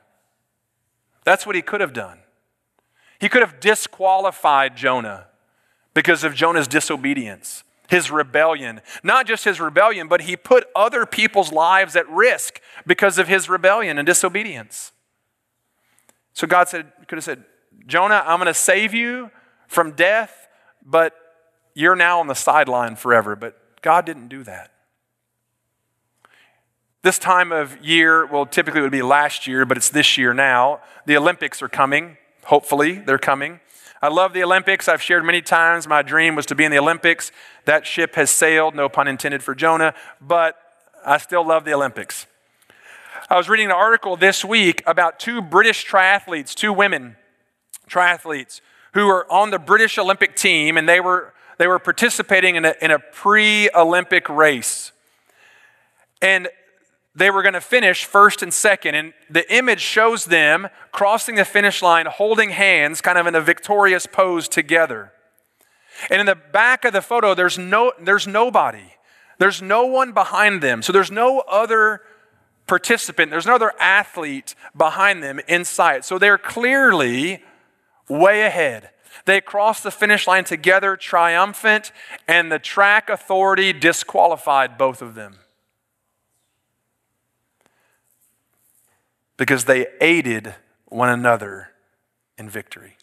That's 1.23 1.45
what 1.45 1.55
he 1.55 1.61
could 1.61 1.79
have 1.79 1.93
done. 1.93 2.19
He 3.17 3.29
could 3.29 3.41
have 3.41 3.61
disqualified 3.61 4.75
Jonah 4.75 5.27
because 5.93 6.25
of 6.25 6.35
Jonah's 6.35 6.67
disobedience, 6.67 7.63
his 7.87 8.11
rebellion. 8.11 8.81
Not 9.03 9.25
just 9.25 9.45
his 9.45 9.61
rebellion, 9.61 10.09
but 10.09 10.23
he 10.23 10.35
put 10.35 10.67
other 10.75 11.05
people's 11.05 11.53
lives 11.53 11.95
at 11.95 12.09
risk 12.09 12.59
because 12.85 13.17
of 13.17 13.29
his 13.29 13.47
rebellion 13.47 13.97
and 13.97 14.05
disobedience. 14.05 14.91
So 16.33 16.45
God 16.45 16.67
said, 16.67 16.91
could 17.07 17.19
have 17.19 17.23
said, 17.23 17.45
Jonah, 17.85 18.21
I'm 18.27 18.39
going 18.39 18.47
to 18.47 18.53
save 18.53 18.93
you 18.93 19.31
from 19.69 19.93
death, 19.93 20.49
but 20.85 21.15
you're 21.73 21.95
now 21.95 22.19
on 22.19 22.27
the 22.27 22.35
sideline 22.35 22.97
forever. 22.97 23.37
But 23.37 23.81
God 23.81 24.05
didn't 24.05 24.27
do 24.27 24.43
that. 24.43 24.73
This 27.03 27.19
time 27.19 27.51
of 27.51 27.77
year, 27.85 28.25
well, 28.25 28.45
typically 28.45 28.79
it 28.79 28.83
would 28.83 28.91
be 28.91 29.01
last 29.01 29.47
year, 29.47 29.65
but 29.65 29.77
it's 29.77 29.89
this 29.89 30.17
year 30.17 30.33
now. 30.33 30.81
The 31.05 31.15
Olympics 31.15 31.61
are 31.61 31.69
coming. 31.69 32.17
Hopefully, 32.45 32.93
they're 32.93 33.19
coming. 33.19 33.59
I 34.01 34.09
love 34.09 34.33
the 34.33 34.43
Olympics. 34.43 34.87
I've 34.87 35.01
shared 35.01 35.23
many 35.23 35.41
times 35.41 35.87
my 35.87 36.01
dream 36.01 36.35
was 36.35 36.45
to 36.47 36.55
be 36.55 36.63
in 36.63 36.71
the 36.71 36.79
Olympics. 36.79 37.31
That 37.65 37.85
ship 37.85 38.15
has 38.15 38.29
sailed, 38.29 38.75
no 38.75 38.89
pun 38.89 39.07
intended 39.07 39.43
for 39.43 39.55
Jonah, 39.55 39.93
but 40.21 40.55
I 41.05 41.17
still 41.17 41.45
love 41.45 41.65
the 41.65 41.73
Olympics. 41.73 42.25
I 43.29 43.37
was 43.37 43.49
reading 43.49 43.67
an 43.67 43.73
article 43.73 44.15
this 44.15 44.45
week 44.45 44.83
about 44.85 45.19
two 45.19 45.41
British 45.41 45.85
triathletes, 45.85 46.53
two 46.53 46.71
women 46.71 47.15
triathletes, 47.89 48.61
who 48.93 49.07
were 49.07 49.31
on 49.31 49.51
the 49.51 49.59
British 49.59 49.97
Olympic 49.97 50.35
team, 50.35 50.77
and 50.77 50.87
they 50.87 50.99
were, 50.99 51.33
they 51.57 51.67
were 51.67 51.79
participating 51.79 52.55
in 52.55 52.65
a, 52.65 52.75
in 52.81 52.91
a 52.91 52.99
pre 52.99 53.69
Olympic 53.75 54.29
race. 54.29 54.91
And 56.21 56.47
they 57.17 57.31
were 57.31 57.41
going 57.41 57.55
to 57.55 57.61
finish 57.61 58.05
first 58.05 58.43
and 58.43 58.53
second. 58.53 58.93
And 58.93 59.11
the 59.27 59.51
image 59.53 59.81
shows 59.81 60.25
them 60.25 60.67
crossing 60.91 61.33
the 61.33 61.45
finish 61.45 61.81
line, 61.81 62.05
holding 62.05 62.51
hands, 62.51 63.01
kind 63.01 63.17
of 63.17 63.25
in 63.25 63.33
a 63.33 63.41
victorious 63.41 64.05
pose 64.05 64.47
together. 64.47 65.11
And 66.11 66.19
in 66.19 66.27
the 66.27 66.35
back 66.35 66.85
of 66.85 66.93
the 66.93 67.01
photo, 67.01 67.33
there's, 67.33 67.57
no, 67.57 67.91
there's 67.99 68.27
nobody. 68.27 68.93
There's 69.39 69.63
no 69.63 69.83
one 69.87 70.11
behind 70.11 70.61
them. 70.61 70.83
So 70.83 70.93
there's 70.93 71.09
no 71.09 71.39
other 71.39 72.01
participant, 72.67 73.31
there's 73.31 73.45
no 73.47 73.55
other 73.55 73.73
athlete 73.79 74.53
behind 74.75 75.23
them 75.23 75.39
in 75.47 75.65
sight. 75.65 76.05
So 76.05 76.19
they're 76.19 76.37
clearly 76.37 77.41
way 78.07 78.43
ahead. 78.43 78.91
They 79.25 79.41
crossed 79.41 79.83
the 79.83 79.91
finish 79.91 80.27
line 80.27 80.43
together, 80.43 80.95
triumphant, 80.95 81.91
and 82.27 82.51
the 82.51 82.59
track 82.59 83.09
authority 83.09 83.73
disqualified 83.73 84.77
both 84.77 85.01
of 85.01 85.15
them. 85.15 85.39
Because 89.37 89.65
they 89.65 89.87
aided 90.01 90.55
one 90.85 91.09
another 91.09 91.69
in 92.37 92.49
victory 92.49 92.97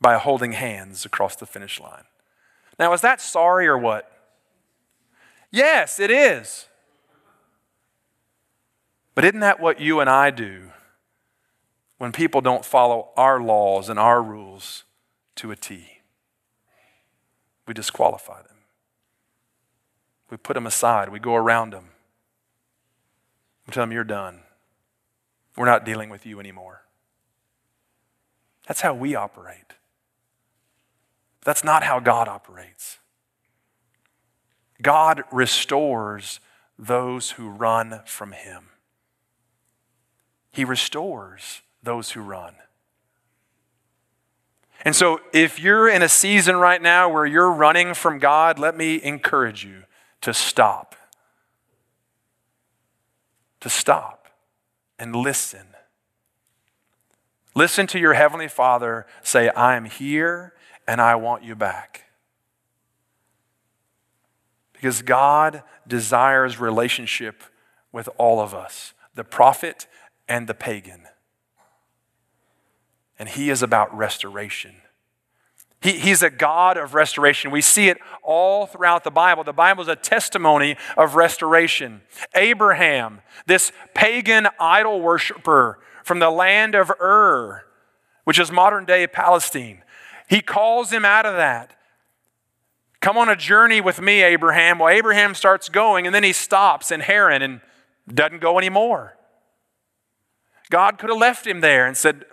by 0.00 0.16
holding 0.16 0.52
hands 0.52 1.04
across 1.04 1.36
the 1.36 1.46
finish 1.46 1.80
line. 1.80 2.04
Now, 2.78 2.92
is 2.92 3.02
that 3.02 3.20
sorry 3.20 3.66
or 3.66 3.78
what? 3.78 4.10
Yes, 5.50 6.00
it 6.00 6.10
is. 6.10 6.66
But 9.14 9.24
isn't 9.24 9.40
that 9.40 9.60
what 9.60 9.80
you 9.80 10.00
and 10.00 10.10
I 10.10 10.30
do 10.30 10.70
when 11.98 12.10
people 12.10 12.40
don't 12.40 12.64
follow 12.64 13.10
our 13.16 13.40
laws 13.40 13.88
and 13.88 13.98
our 13.98 14.20
rules 14.22 14.84
to 15.36 15.52
a 15.52 15.56
T? 15.56 16.00
We 17.66 17.74
disqualify 17.74 18.42
them. 18.42 18.56
We 20.30 20.36
put 20.36 20.54
them 20.54 20.66
aside. 20.66 21.10
We 21.10 21.20
go 21.20 21.36
around 21.36 21.70
them. 21.70 21.90
We 23.66 23.72
tell 23.72 23.84
them, 23.84 23.92
you're 23.92 24.04
done. 24.04 24.40
We're 25.56 25.66
not 25.66 25.84
dealing 25.84 26.10
with 26.10 26.26
you 26.26 26.40
anymore. 26.40 26.82
That's 28.66 28.80
how 28.80 28.94
we 28.94 29.14
operate. 29.14 29.74
That's 31.44 31.62
not 31.62 31.84
how 31.84 32.00
God 32.00 32.28
operates. 32.28 32.98
God 34.82 35.22
restores 35.30 36.40
those 36.78 37.32
who 37.32 37.48
run 37.48 38.00
from 38.06 38.32
Him. 38.32 38.70
He 40.50 40.64
restores 40.64 41.62
those 41.82 42.12
who 42.12 42.20
run. 42.20 42.54
And 44.84 44.96
so, 44.96 45.20
if 45.32 45.60
you're 45.60 45.88
in 45.88 46.02
a 46.02 46.08
season 46.08 46.56
right 46.56 46.82
now 46.82 47.08
where 47.08 47.26
you're 47.26 47.50
running 47.50 47.94
from 47.94 48.18
God, 48.18 48.58
let 48.58 48.76
me 48.76 49.02
encourage 49.02 49.64
you 49.64 49.84
to 50.22 50.34
stop. 50.34 50.96
To 53.60 53.70
stop 53.70 54.23
and 54.98 55.14
listen. 55.14 55.66
Listen 57.54 57.86
to 57.88 57.98
your 57.98 58.14
Heavenly 58.14 58.48
Father 58.48 59.06
say, 59.22 59.48
I 59.50 59.76
am 59.76 59.84
here 59.84 60.54
and 60.86 61.00
I 61.00 61.14
want 61.14 61.44
you 61.44 61.54
back. 61.54 62.04
Because 64.72 65.02
God 65.02 65.62
desires 65.86 66.58
relationship 66.58 67.42
with 67.92 68.08
all 68.18 68.40
of 68.40 68.54
us, 68.54 68.92
the 69.14 69.24
prophet 69.24 69.86
and 70.28 70.46
the 70.46 70.54
pagan. 70.54 71.04
And 73.18 73.28
He 73.28 73.50
is 73.50 73.62
about 73.62 73.96
restoration. 73.96 74.74
He, 75.84 75.98
he's 75.98 76.22
a 76.22 76.30
God 76.30 76.78
of 76.78 76.94
restoration. 76.94 77.50
We 77.50 77.60
see 77.60 77.90
it 77.90 77.98
all 78.22 78.64
throughout 78.64 79.04
the 79.04 79.10
Bible. 79.10 79.44
The 79.44 79.52
Bible 79.52 79.82
is 79.82 79.88
a 79.88 79.94
testimony 79.94 80.78
of 80.96 81.14
restoration. 81.14 82.00
Abraham, 82.34 83.20
this 83.46 83.70
pagan 83.92 84.48
idol 84.58 85.02
worshiper 85.02 85.78
from 86.02 86.20
the 86.20 86.30
land 86.30 86.74
of 86.74 86.90
Ur, 86.90 87.66
which 88.24 88.38
is 88.38 88.50
modern 88.50 88.86
day 88.86 89.06
Palestine, 89.06 89.82
he 90.26 90.40
calls 90.40 90.90
him 90.90 91.04
out 91.04 91.26
of 91.26 91.34
that. 91.34 91.76
Come 93.02 93.18
on 93.18 93.28
a 93.28 93.36
journey 93.36 93.82
with 93.82 94.00
me, 94.00 94.22
Abraham. 94.22 94.78
Well, 94.78 94.88
Abraham 94.88 95.34
starts 95.34 95.68
going, 95.68 96.06
and 96.06 96.14
then 96.14 96.24
he 96.24 96.32
stops 96.32 96.90
in 96.90 97.00
Haran 97.00 97.42
and 97.42 97.60
doesn't 98.08 98.40
go 98.40 98.56
anymore. 98.56 99.18
God 100.70 100.96
could 100.96 101.10
have 101.10 101.18
left 101.18 101.46
him 101.46 101.60
there 101.60 101.86
and 101.86 101.94
said, 101.94 102.24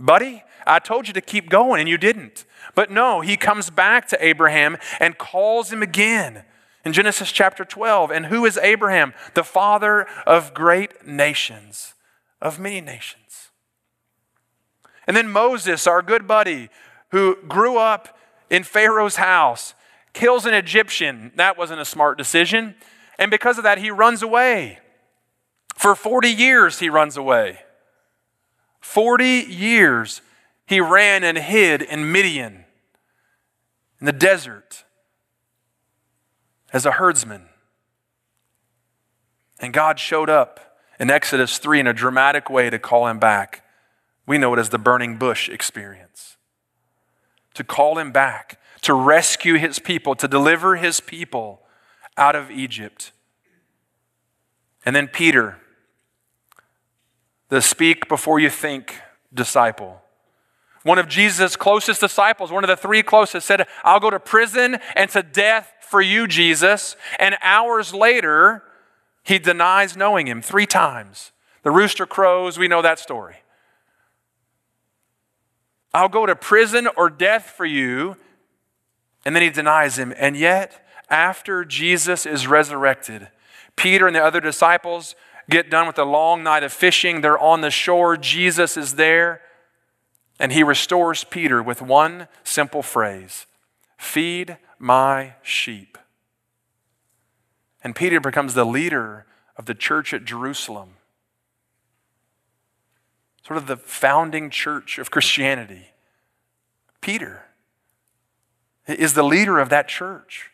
Buddy, 0.00 0.42
I 0.66 0.80
told 0.80 1.06
you 1.06 1.14
to 1.14 1.20
keep 1.20 1.48
going, 1.48 1.78
and 1.78 1.88
you 1.88 1.96
didn't. 1.96 2.44
But 2.78 2.92
no, 2.92 3.22
he 3.22 3.36
comes 3.36 3.70
back 3.70 4.06
to 4.06 4.24
Abraham 4.24 4.76
and 5.00 5.18
calls 5.18 5.72
him 5.72 5.82
again 5.82 6.44
in 6.84 6.92
Genesis 6.92 7.32
chapter 7.32 7.64
12. 7.64 8.12
And 8.12 8.26
who 8.26 8.46
is 8.46 8.56
Abraham? 8.56 9.14
The 9.34 9.42
father 9.42 10.06
of 10.28 10.54
great 10.54 11.04
nations, 11.04 11.94
of 12.40 12.60
many 12.60 12.80
nations. 12.80 13.50
And 15.08 15.16
then 15.16 15.28
Moses, 15.28 15.88
our 15.88 16.02
good 16.02 16.28
buddy, 16.28 16.68
who 17.10 17.38
grew 17.48 17.78
up 17.78 18.16
in 18.48 18.62
Pharaoh's 18.62 19.16
house, 19.16 19.74
kills 20.12 20.46
an 20.46 20.54
Egyptian. 20.54 21.32
That 21.34 21.58
wasn't 21.58 21.80
a 21.80 21.84
smart 21.84 22.16
decision. 22.16 22.76
And 23.18 23.28
because 23.28 23.58
of 23.58 23.64
that, 23.64 23.78
he 23.78 23.90
runs 23.90 24.22
away. 24.22 24.78
For 25.74 25.96
40 25.96 26.28
years, 26.28 26.78
he 26.78 26.88
runs 26.88 27.16
away. 27.16 27.58
40 28.78 29.26
years, 29.26 30.22
he 30.64 30.80
ran 30.80 31.24
and 31.24 31.38
hid 31.38 31.82
in 31.82 32.12
Midian 32.12 32.66
in 34.00 34.06
the 34.06 34.12
desert 34.12 34.84
as 36.72 36.86
a 36.86 36.92
herdsman. 36.92 37.48
And 39.60 39.72
God 39.72 39.98
showed 39.98 40.30
up 40.30 40.78
in 41.00 41.10
Exodus 41.10 41.58
3 41.58 41.80
in 41.80 41.86
a 41.86 41.92
dramatic 41.92 42.48
way 42.48 42.70
to 42.70 42.78
call 42.78 43.06
him 43.08 43.18
back. 43.18 43.64
We 44.26 44.38
know 44.38 44.54
it 44.54 44.58
as 44.58 44.68
the 44.68 44.78
burning 44.78 45.16
bush 45.16 45.48
experience. 45.48 46.36
To 47.54 47.64
call 47.64 47.98
him 47.98 48.12
back, 48.12 48.60
to 48.82 48.94
rescue 48.94 49.54
his 49.54 49.78
people, 49.78 50.14
to 50.16 50.28
deliver 50.28 50.76
his 50.76 51.00
people 51.00 51.62
out 52.16 52.36
of 52.36 52.50
Egypt. 52.50 53.10
And 54.84 54.94
then 54.94 55.08
Peter, 55.08 55.58
the 57.48 57.60
speak 57.60 58.08
before 58.08 58.38
you 58.38 58.50
think 58.50 59.00
disciple 59.32 60.02
One 60.82 60.98
of 60.98 61.08
Jesus' 61.08 61.56
closest 61.56 62.00
disciples, 62.00 62.52
one 62.52 62.64
of 62.64 62.68
the 62.68 62.76
three 62.76 63.02
closest, 63.02 63.46
said, 63.46 63.66
I'll 63.84 64.00
go 64.00 64.10
to 64.10 64.20
prison 64.20 64.78
and 64.94 65.10
to 65.10 65.22
death 65.22 65.72
for 65.80 66.00
you, 66.00 66.26
Jesus. 66.26 66.96
And 67.18 67.36
hours 67.42 67.92
later, 67.92 68.62
he 69.22 69.38
denies 69.38 69.96
knowing 69.96 70.26
him 70.26 70.40
three 70.40 70.66
times. 70.66 71.32
The 71.62 71.70
rooster 71.70 72.06
crows, 72.06 72.58
we 72.58 72.68
know 72.68 72.82
that 72.82 72.98
story. 72.98 73.36
I'll 75.92 76.08
go 76.08 76.26
to 76.26 76.36
prison 76.36 76.88
or 76.96 77.10
death 77.10 77.52
for 77.56 77.66
you. 77.66 78.16
And 79.24 79.34
then 79.34 79.42
he 79.42 79.50
denies 79.50 79.98
him. 79.98 80.14
And 80.16 80.36
yet, 80.36 80.86
after 81.10 81.64
Jesus 81.64 82.24
is 82.24 82.46
resurrected, 82.46 83.28
Peter 83.76 84.06
and 84.06 84.14
the 84.14 84.24
other 84.24 84.40
disciples 84.40 85.14
get 85.50 85.70
done 85.70 85.86
with 85.86 85.98
a 85.98 86.04
long 86.04 86.42
night 86.42 86.62
of 86.62 86.72
fishing. 86.72 87.20
They're 87.20 87.38
on 87.38 87.62
the 87.62 87.70
shore. 87.70 88.16
Jesus 88.16 88.76
is 88.76 88.94
there. 88.94 89.40
And 90.38 90.52
he 90.52 90.62
restores 90.62 91.24
Peter 91.24 91.62
with 91.62 91.82
one 91.82 92.28
simple 92.44 92.82
phrase 92.82 93.46
Feed 93.96 94.58
my 94.78 95.34
sheep. 95.42 95.98
And 97.82 97.94
Peter 97.94 98.20
becomes 98.20 98.54
the 98.54 98.64
leader 98.64 99.26
of 99.56 99.66
the 99.66 99.74
church 99.74 100.14
at 100.14 100.24
Jerusalem, 100.24 100.90
sort 103.46 103.56
of 103.56 103.66
the 103.66 103.76
founding 103.76 104.50
church 104.50 104.98
of 104.98 105.10
Christianity. 105.10 105.88
Peter 107.00 107.44
is 108.86 109.14
the 109.14 109.22
leader 109.22 109.58
of 109.58 109.68
that 109.68 109.88
church. 109.88 110.50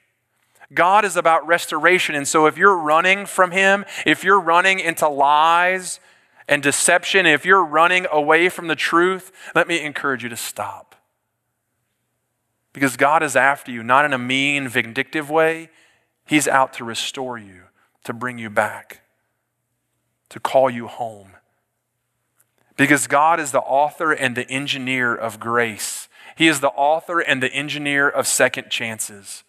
God 0.72 1.04
is 1.04 1.16
about 1.16 1.46
restoration. 1.46 2.14
And 2.14 2.26
so 2.26 2.46
if 2.46 2.56
you're 2.56 2.76
running 2.76 3.26
from 3.26 3.50
Him, 3.50 3.84
if 4.06 4.24
you're 4.24 4.40
running 4.40 4.80
into 4.80 5.08
lies 5.08 6.00
and 6.46 6.62
deception, 6.62 7.26
if 7.26 7.44
you're 7.44 7.64
running 7.64 8.06
away 8.10 8.48
from 8.48 8.66
the 8.66 8.76
truth, 8.76 9.32
let 9.54 9.66
me 9.66 9.80
encourage 9.80 10.22
you 10.22 10.28
to 10.28 10.36
stop. 10.36 10.94
Because 12.72 12.96
God 12.96 13.22
is 13.22 13.36
after 13.36 13.70
you, 13.70 13.82
not 13.82 14.04
in 14.04 14.12
a 14.12 14.18
mean, 14.18 14.68
vindictive 14.68 15.30
way. 15.30 15.70
He's 16.26 16.48
out 16.48 16.72
to 16.74 16.84
restore 16.84 17.38
you, 17.38 17.62
to 18.04 18.12
bring 18.12 18.38
you 18.38 18.50
back, 18.50 19.02
to 20.28 20.40
call 20.40 20.68
you 20.68 20.88
home. 20.88 21.30
Because 22.76 23.06
God 23.06 23.38
is 23.38 23.52
the 23.52 23.60
author 23.60 24.12
and 24.12 24.36
the 24.36 24.48
engineer 24.50 25.14
of 25.14 25.38
grace. 25.38 26.08
He 26.36 26.48
is 26.48 26.60
the 26.60 26.70
author 26.70 27.20
and 27.20 27.42
the 27.42 27.52
engineer 27.52 28.08
of 28.08 28.26
second 28.26 28.70
chances. 28.70 29.44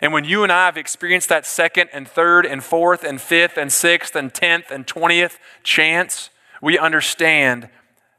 And 0.00 0.12
when 0.12 0.24
you 0.24 0.42
and 0.42 0.52
I 0.52 0.66
have 0.66 0.76
experienced 0.76 1.28
that 1.30 1.46
second 1.46 1.90
and 1.92 2.06
third 2.06 2.44
and 2.44 2.62
fourth 2.62 3.04
and 3.04 3.20
fifth 3.20 3.56
and 3.56 3.72
sixth 3.72 4.14
and 4.14 4.32
tenth 4.32 4.70
and 4.70 4.86
twentieth 4.86 5.38
chance, 5.62 6.30
we 6.60 6.78
understand 6.78 7.68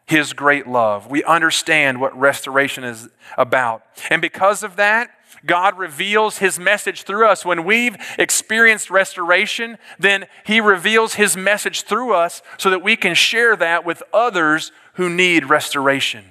His 0.06 0.34
great 0.34 0.66
love. 0.66 1.08
We 1.10 1.24
understand 1.24 2.02
what 2.02 2.18
restoration 2.18 2.84
is 2.84 3.10
about. 3.38 3.84
And 4.10 4.22
because 4.22 4.64
of 4.64 4.76
that, 4.78 5.12
God 5.46 5.78
reveals 5.78 6.40
His 6.40 6.58
message 6.58 7.04
through 7.04 7.28
us. 7.28 7.46
When 7.46 7.64
we've 7.64 7.96
experienced 8.18 8.90
restoration, 8.90 9.78
then 10.00 10.26
He 10.46 10.60
reveals 10.60 11.14
His 11.16 11.38
message 11.38 11.84
through 11.84 12.14
us 12.14 12.42
so 12.58 12.70
that 12.70 12.84
we 12.84 12.96
can 12.96 13.14
share 13.14 13.56
that 13.56 13.86
with 13.86 14.02
others 14.12 14.72
who 14.94 15.10
need 15.10 15.46
restoration. 15.46 16.26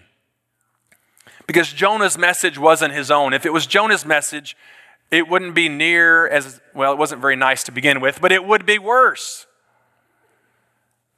Because 1.47 1.73
Jonah's 1.73 2.19
message 2.19 2.59
wasn't 2.59 2.93
his 2.93 3.09
own. 3.09 3.33
If 3.33 3.47
it 3.47 3.53
was 3.53 3.67
Jonah's 3.67 4.05
message, 4.05 4.57
it 5.11 5.29
wouldn't 5.29 5.55
be 5.55 5.69
near 5.69 6.27
as 6.27 6.61
well, 6.75 6.93
it 6.93 6.99
wasn't 6.99 7.21
very 7.21 7.37
nice 7.37 7.63
to 7.65 7.73
begin 7.73 8.01
with, 8.01 8.21
but 8.21 8.33
it 8.33 8.45
would 8.45 8.67
be 8.67 8.79
worse. 8.79 9.47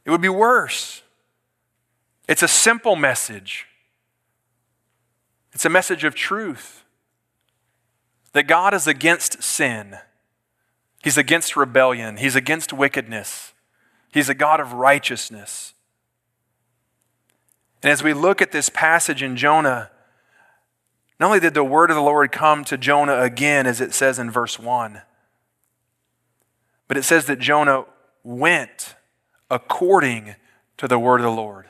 It 0.05 0.11
would 0.11 0.21
be 0.21 0.29
worse. 0.29 1.03
It's 2.29 2.43
a 2.43 2.49
simple 2.49 2.97
message, 2.97 3.67
it's 5.53 5.65
a 5.65 5.71
message 5.71 6.05
of 6.05 6.15
truth 6.15 6.85
that 8.33 8.47
God 8.47 8.75
is 8.75 8.87
against 8.87 9.43
sin, 9.43 9.99
He's 11.03 11.17
against 11.17 11.57
rebellion, 11.57 12.19
He's 12.19 12.37
against 12.37 12.73
wickedness, 12.73 13.55
He's 14.13 14.29
a 14.29 14.35
God 14.35 14.61
of 14.61 14.75
righteousness. 14.75 15.73
And 17.83 17.91
as 17.91 18.03
we 18.03 18.13
look 18.13 18.43
at 18.43 18.53
this 18.53 18.69
passage 18.69 19.23
in 19.23 19.37
Jonah, 19.37 19.91
not 21.19 21.27
only 21.27 21.41
did 21.41 21.55
the 21.55 21.65
word 21.65 21.91
of 21.91 21.97
the 21.97 22.03
Lord 22.03 22.31
come 22.31 22.65
to 22.65 22.79
Jonah 22.79 23.21
again, 23.21 23.67
as 23.67 23.81
it 23.81 23.93
says 23.93 24.19
in 24.19 24.31
verse 24.31 24.59
1, 24.59 25.03
but 26.87 26.97
it 26.97 27.03
says 27.03 27.27
that 27.27 27.39
Jonah 27.39 27.85
went 28.23 28.95
according 29.51 30.37
to 30.77 30.89
the 30.89 30.99
word 30.99 31.21
of 31.21 31.25
the 31.25 31.31
Lord. 31.31 31.67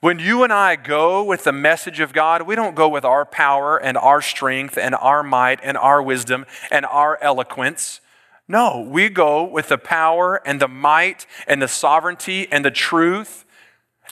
When 0.00 0.18
you 0.18 0.44
and 0.44 0.52
I 0.52 0.76
go 0.76 1.24
with 1.24 1.44
the 1.44 1.52
message 1.52 2.00
of 2.00 2.12
God, 2.12 2.42
we 2.42 2.54
don't 2.54 2.76
go 2.76 2.88
with 2.88 3.04
our 3.04 3.24
power 3.24 3.78
and 3.78 3.96
our 3.96 4.20
strength 4.20 4.76
and 4.76 4.94
our 4.94 5.22
might 5.22 5.58
and 5.62 5.76
our 5.76 6.02
wisdom 6.02 6.44
and 6.70 6.84
our 6.86 7.18
eloquence. 7.22 8.00
No, 8.46 8.86
we 8.88 9.08
go 9.08 9.42
with 9.42 9.68
the 9.68 9.78
power 9.78 10.40
and 10.46 10.60
the 10.60 10.68
might 10.68 11.26
and 11.48 11.60
the 11.60 11.66
sovereignty 11.66 12.46
and 12.52 12.64
the 12.64 12.70
truth 12.70 13.44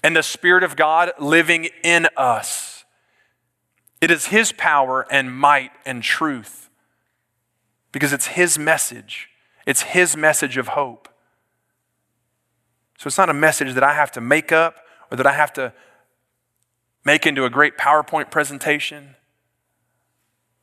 and 0.02 0.16
the 0.16 0.22
Spirit 0.22 0.64
of 0.64 0.74
God 0.74 1.12
living 1.20 1.68
in 1.84 2.08
us. 2.16 2.73
It 4.04 4.10
is 4.10 4.26
His 4.26 4.52
power 4.52 5.06
and 5.10 5.34
might 5.34 5.70
and 5.86 6.02
truth 6.02 6.68
because 7.90 8.12
it's 8.12 8.26
His 8.26 8.58
message. 8.58 9.30
It's 9.64 9.80
His 9.80 10.14
message 10.14 10.58
of 10.58 10.68
hope. 10.68 11.08
So 12.98 13.08
it's 13.08 13.16
not 13.16 13.30
a 13.30 13.34
message 13.34 13.72
that 13.72 13.82
I 13.82 13.94
have 13.94 14.12
to 14.12 14.20
make 14.20 14.52
up 14.52 14.76
or 15.10 15.16
that 15.16 15.26
I 15.26 15.32
have 15.32 15.54
to 15.54 15.72
make 17.02 17.24
into 17.24 17.46
a 17.46 17.50
great 17.50 17.78
PowerPoint 17.78 18.30
presentation. 18.30 19.16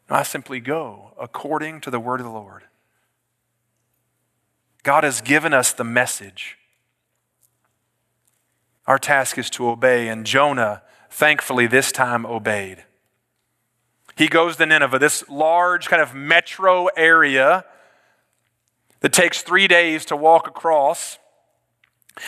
No, 0.08 0.18
I 0.18 0.22
simply 0.22 0.60
go 0.60 1.16
according 1.20 1.82
to 1.82 1.90
the 1.90 2.00
word 2.00 2.20
of 2.20 2.28
the 2.28 2.32
Lord. 2.32 2.66
God 4.84 5.04
has 5.04 5.20
given 5.20 5.52
us 5.52 5.74
the 5.74 5.84
message. 5.84 6.60
Our 8.86 9.00
task 9.00 9.40
is 9.40 9.50
to 9.52 9.68
obey, 9.68 10.10
and 10.10 10.28
Jonah, 10.28 10.84
thankfully, 11.10 11.66
this 11.66 11.92
time 11.92 12.24
obeyed. 12.24 12.86
He 14.22 14.28
goes 14.28 14.58
to 14.58 14.68
Nineveh, 14.68 15.00
this 15.00 15.28
large 15.30 15.90
kind 15.90 16.00
of 16.00 16.14
metro 16.14 16.86
area 16.96 17.66
that 19.00 19.14
takes 19.14 19.42
three 19.42 19.68
days 19.68 20.06
to 20.06 20.16
walk 20.16 20.48
across. 20.48 21.18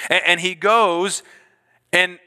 And, 0.09 0.23
and 0.25 0.39
he 0.39 0.55
goes, 0.55 1.21
and 1.91 2.17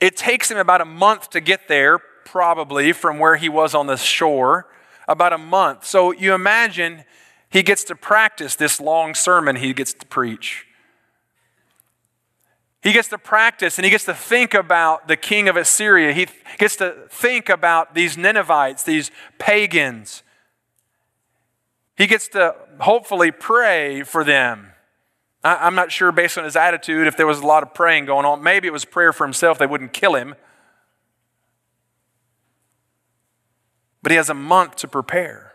it 0.00 0.16
takes 0.16 0.50
him 0.50 0.58
about 0.58 0.80
a 0.80 0.84
month 0.84 1.30
to 1.30 1.40
get 1.40 1.68
there, 1.68 2.00
probably 2.24 2.92
from 2.92 3.20
where 3.20 3.36
he 3.36 3.48
was 3.48 3.76
on 3.76 3.86
the 3.86 3.96
shore, 3.96 4.66
about 5.06 5.32
a 5.32 5.38
month. 5.38 5.84
So 5.86 6.10
you 6.10 6.34
imagine 6.34 7.04
he 7.48 7.62
gets 7.62 7.84
to 7.84 7.94
practice 7.94 8.56
this 8.56 8.80
long 8.80 9.14
sermon 9.14 9.54
he 9.54 9.72
gets 9.72 9.92
to 9.92 10.04
preach. 10.04 10.66
He 12.82 12.92
gets 12.92 13.08
to 13.08 13.18
practice 13.18 13.78
and 13.78 13.84
he 13.84 13.90
gets 13.90 14.04
to 14.06 14.14
think 14.14 14.54
about 14.54 15.06
the 15.06 15.16
king 15.16 15.48
of 15.48 15.56
Assyria. 15.56 16.12
He 16.12 16.26
gets 16.58 16.74
to 16.76 17.06
think 17.08 17.48
about 17.48 17.94
these 17.94 18.18
Ninevites, 18.18 18.82
these 18.82 19.12
pagans. 19.38 20.24
He 21.96 22.08
gets 22.08 22.26
to 22.28 22.56
hopefully 22.80 23.30
pray 23.30 24.02
for 24.02 24.24
them. 24.24 24.72
I'm 25.44 25.74
not 25.74 25.90
sure, 25.90 26.12
based 26.12 26.38
on 26.38 26.44
his 26.44 26.54
attitude, 26.54 27.06
if 27.06 27.16
there 27.16 27.26
was 27.26 27.40
a 27.40 27.46
lot 27.46 27.62
of 27.62 27.74
praying 27.74 28.06
going 28.06 28.24
on. 28.24 28.42
Maybe 28.42 28.68
it 28.68 28.72
was 28.72 28.84
prayer 28.84 29.12
for 29.12 29.24
himself, 29.24 29.58
they 29.58 29.66
wouldn't 29.66 29.92
kill 29.92 30.14
him. 30.14 30.34
But 34.02 34.10
he 34.10 34.16
has 34.16 34.28
a 34.28 34.34
month 34.34 34.76
to 34.76 34.88
prepare. 34.88 35.54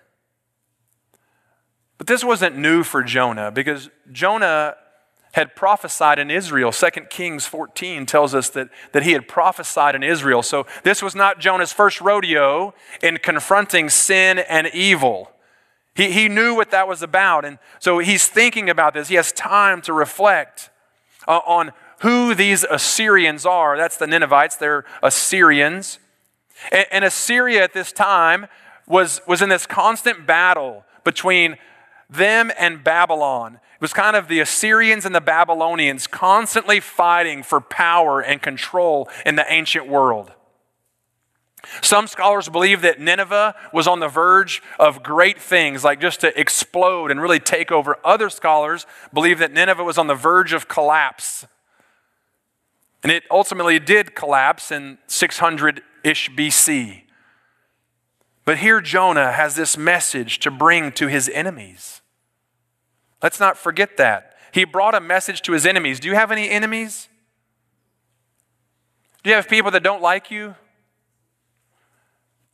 But 1.97 2.07
this 2.07 2.23
wasn't 2.23 2.57
new 2.57 2.83
for 2.83 3.03
Jonah 3.03 3.51
because 3.51 3.89
Jonah 4.11 4.75
had 5.37 5.55
prophesied 5.55 6.17
in 6.17 6.31
Israel. 6.31 6.71
2 6.71 6.89
Kings 7.11 7.45
14 7.45 8.07
tells 8.07 8.33
us 8.33 8.49
that, 8.49 8.69
that 8.91 9.03
he 9.03 9.11
had 9.11 9.27
prophesied 9.27 9.93
in 9.93 10.01
Israel. 10.01 10.41
So 10.41 10.65
this 10.81 10.99
was 10.99 11.13
not 11.13 11.39
Jonah's 11.39 11.71
first 11.71 12.01
rodeo 12.01 12.73
in 13.03 13.17
confronting 13.17 13.89
sin 13.89 14.39
and 14.39 14.65
evil. 14.73 15.31
He, 15.93 16.11
he 16.11 16.27
knew 16.27 16.55
what 16.55 16.71
that 16.71 16.87
was 16.87 17.03
about. 17.03 17.45
And 17.45 17.59
so 17.77 17.99
he's 17.99 18.27
thinking 18.27 18.67
about 18.67 18.95
this. 18.95 19.09
He 19.09 19.15
has 19.15 19.31
time 19.31 19.79
to 19.83 19.93
reflect 19.93 20.71
uh, 21.27 21.41
on 21.45 21.71
who 21.99 22.33
these 22.33 22.63
Assyrians 22.63 23.45
are. 23.45 23.77
That's 23.77 23.97
the 23.97 24.07
Ninevites, 24.07 24.55
they're 24.55 24.85
Assyrians. 25.03 25.99
And, 26.71 26.87
and 26.91 27.05
Assyria 27.05 27.63
at 27.63 27.73
this 27.73 27.91
time 27.91 28.47
was, 28.87 29.21
was 29.27 29.43
in 29.43 29.49
this 29.49 29.67
constant 29.67 30.25
battle 30.25 30.83
between 31.03 31.57
them 32.09 32.51
and 32.57 32.83
Babylon. 32.83 33.55
It 33.55 33.81
was 33.81 33.93
kind 33.93 34.15
of 34.15 34.27
the 34.27 34.39
Assyrians 34.39 35.05
and 35.05 35.13
the 35.13 35.21
Babylonians 35.21 36.07
constantly 36.07 36.79
fighting 36.79 37.43
for 37.43 37.61
power 37.61 38.21
and 38.21 38.41
control 38.41 39.09
in 39.25 39.35
the 39.35 39.45
ancient 39.51 39.87
world. 39.87 40.31
Some 41.81 42.07
scholars 42.07 42.49
believe 42.49 42.81
that 42.81 42.99
Nineveh 42.99 43.55
was 43.73 43.87
on 43.87 43.99
the 43.99 44.07
verge 44.07 44.61
of 44.79 45.03
great 45.03 45.39
things, 45.39 45.83
like 45.83 45.99
just 45.99 46.21
to 46.21 46.39
explode 46.39 47.11
and 47.11 47.21
really 47.21 47.39
take 47.39 47.71
over. 47.71 47.97
Other 48.05 48.29
scholars 48.29 48.85
believe 49.13 49.39
that 49.39 49.51
Nineveh 49.51 49.83
was 49.83 49.97
on 49.97 50.07
the 50.07 50.15
verge 50.15 50.53
of 50.53 50.67
collapse. 50.67 51.45
And 53.03 53.11
it 53.11 53.23
ultimately 53.29 53.79
did 53.79 54.15
collapse 54.15 54.71
in 54.71 54.97
600 55.07 55.81
ish 56.03 56.29
BC. 56.31 57.03
But 58.47 58.59
here 58.59 58.79
Jonah 58.79 59.33
has 59.33 59.57
this 59.57 59.77
message 59.77 60.39
to 60.39 60.49
bring 60.49 60.93
to 60.93 61.07
his 61.07 61.27
enemies. 61.27 61.99
Let's 63.21 63.41
not 63.41 63.57
forget 63.57 63.97
that. 63.97 64.37
He 64.53 64.63
brought 64.63 64.95
a 64.95 65.01
message 65.01 65.41
to 65.41 65.51
his 65.51 65.65
enemies. 65.65 65.99
Do 65.99 66.07
you 66.07 66.15
have 66.15 66.31
any 66.31 66.49
enemies? 66.49 67.09
Do 69.21 69.31
you 69.31 69.35
have 69.35 69.49
people 69.49 69.69
that 69.71 69.83
don't 69.83 70.01
like 70.01 70.31
you? 70.31 70.55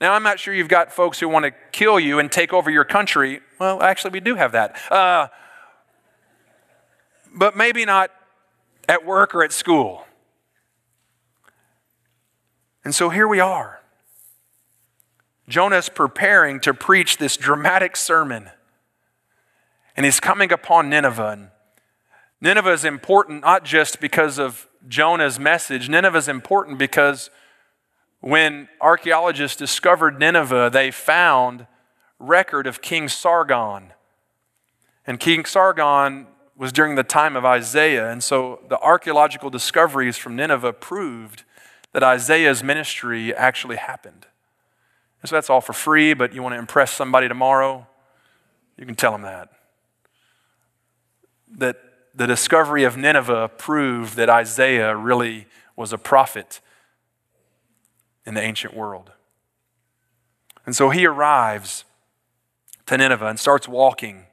Now, 0.01 0.13
I'm 0.13 0.23
not 0.23 0.39
sure 0.39 0.51
you've 0.51 0.67
got 0.67 0.91
folks 0.91 1.19
who 1.19 1.29
want 1.29 1.45
to 1.45 1.51
kill 1.71 1.99
you 1.99 2.17
and 2.17 2.31
take 2.31 2.53
over 2.53 2.71
your 2.71 2.85
country. 2.85 3.41
Well, 3.59 3.83
actually, 3.83 4.13
we 4.13 4.19
do 4.19 4.33
have 4.33 4.53
that. 4.53 4.75
Uh, 4.91 5.27
but 7.35 7.55
maybe 7.55 7.85
not 7.85 8.09
at 8.89 9.05
work 9.05 9.35
or 9.35 9.43
at 9.43 9.51
school. 9.51 10.07
And 12.83 12.95
so 12.95 13.09
here 13.09 13.27
we 13.27 13.39
are. 13.39 13.82
Jonah's 15.53 15.87
preparing 15.87 16.59
to 16.61 16.73
preach 16.73 17.17
this 17.17 17.37
dramatic 17.37 17.95
sermon. 17.95 18.49
And 19.95 20.03
he's 20.03 20.19
coming 20.19 20.51
upon 20.51 20.89
Nineveh. 20.89 21.27
And 21.27 21.49
Nineveh 22.41 22.71
is 22.71 22.83
important 22.83 23.41
not 23.41 23.63
just 23.63 23.99
because 23.99 24.39
of 24.39 24.67
Jonah's 24.87 25.37
message, 25.37 25.89
Nineveh 25.89 26.17
is 26.17 26.27
important 26.27 26.79
because 26.79 27.29
when 28.19 28.67
archaeologists 28.81 29.55
discovered 29.55 30.19
Nineveh, 30.19 30.71
they 30.73 30.89
found 30.89 31.67
record 32.17 32.65
of 32.65 32.81
King 32.81 33.07
Sargon. 33.07 33.93
And 35.05 35.19
King 35.19 35.45
Sargon 35.45 36.25
was 36.57 36.71
during 36.71 36.95
the 36.95 37.03
time 37.03 37.35
of 37.35 37.45
Isaiah. 37.45 38.09
And 38.09 38.23
so 38.23 38.61
the 38.69 38.79
archaeological 38.79 39.51
discoveries 39.51 40.17
from 40.17 40.35
Nineveh 40.35 40.73
proved 40.73 41.43
that 41.91 42.01
Isaiah's 42.01 42.63
ministry 42.63 43.35
actually 43.35 43.75
happened. 43.75 44.25
And 45.23 45.29
so 45.29 45.37
that's 45.37 45.49
all 45.49 45.61
for 45.61 45.71
free, 45.71 46.13
but 46.13 46.33
you 46.33 46.43
want 46.43 46.53
to 46.53 46.59
impress 46.59 46.91
somebody 46.91 47.29
tomorrow, 47.29 47.87
you 48.77 48.85
can 48.85 48.95
tell 48.95 49.13
them 49.13 49.21
that. 49.21 49.49
That 51.55 51.77
the 52.13 52.27
discovery 52.27 52.83
of 52.83 52.97
Nineveh 52.97 53.51
proved 53.57 54.17
that 54.17 54.29
Isaiah 54.29 54.97
really 54.97 55.47
was 55.77 55.93
a 55.93 55.97
prophet 55.97 56.59
in 58.25 58.33
the 58.33 58.41
ancient 58.41 58.75
world. 58.75 59.11
And 60.65 60.75
so 60.75 60.89
he 60.89 61.05
arrives 61.05 61.85
to 62.87 62.97
Nineveh 62.97 63.27
and 63.27 63.39
starts 63.39 63.65
walking. 63.65 64.25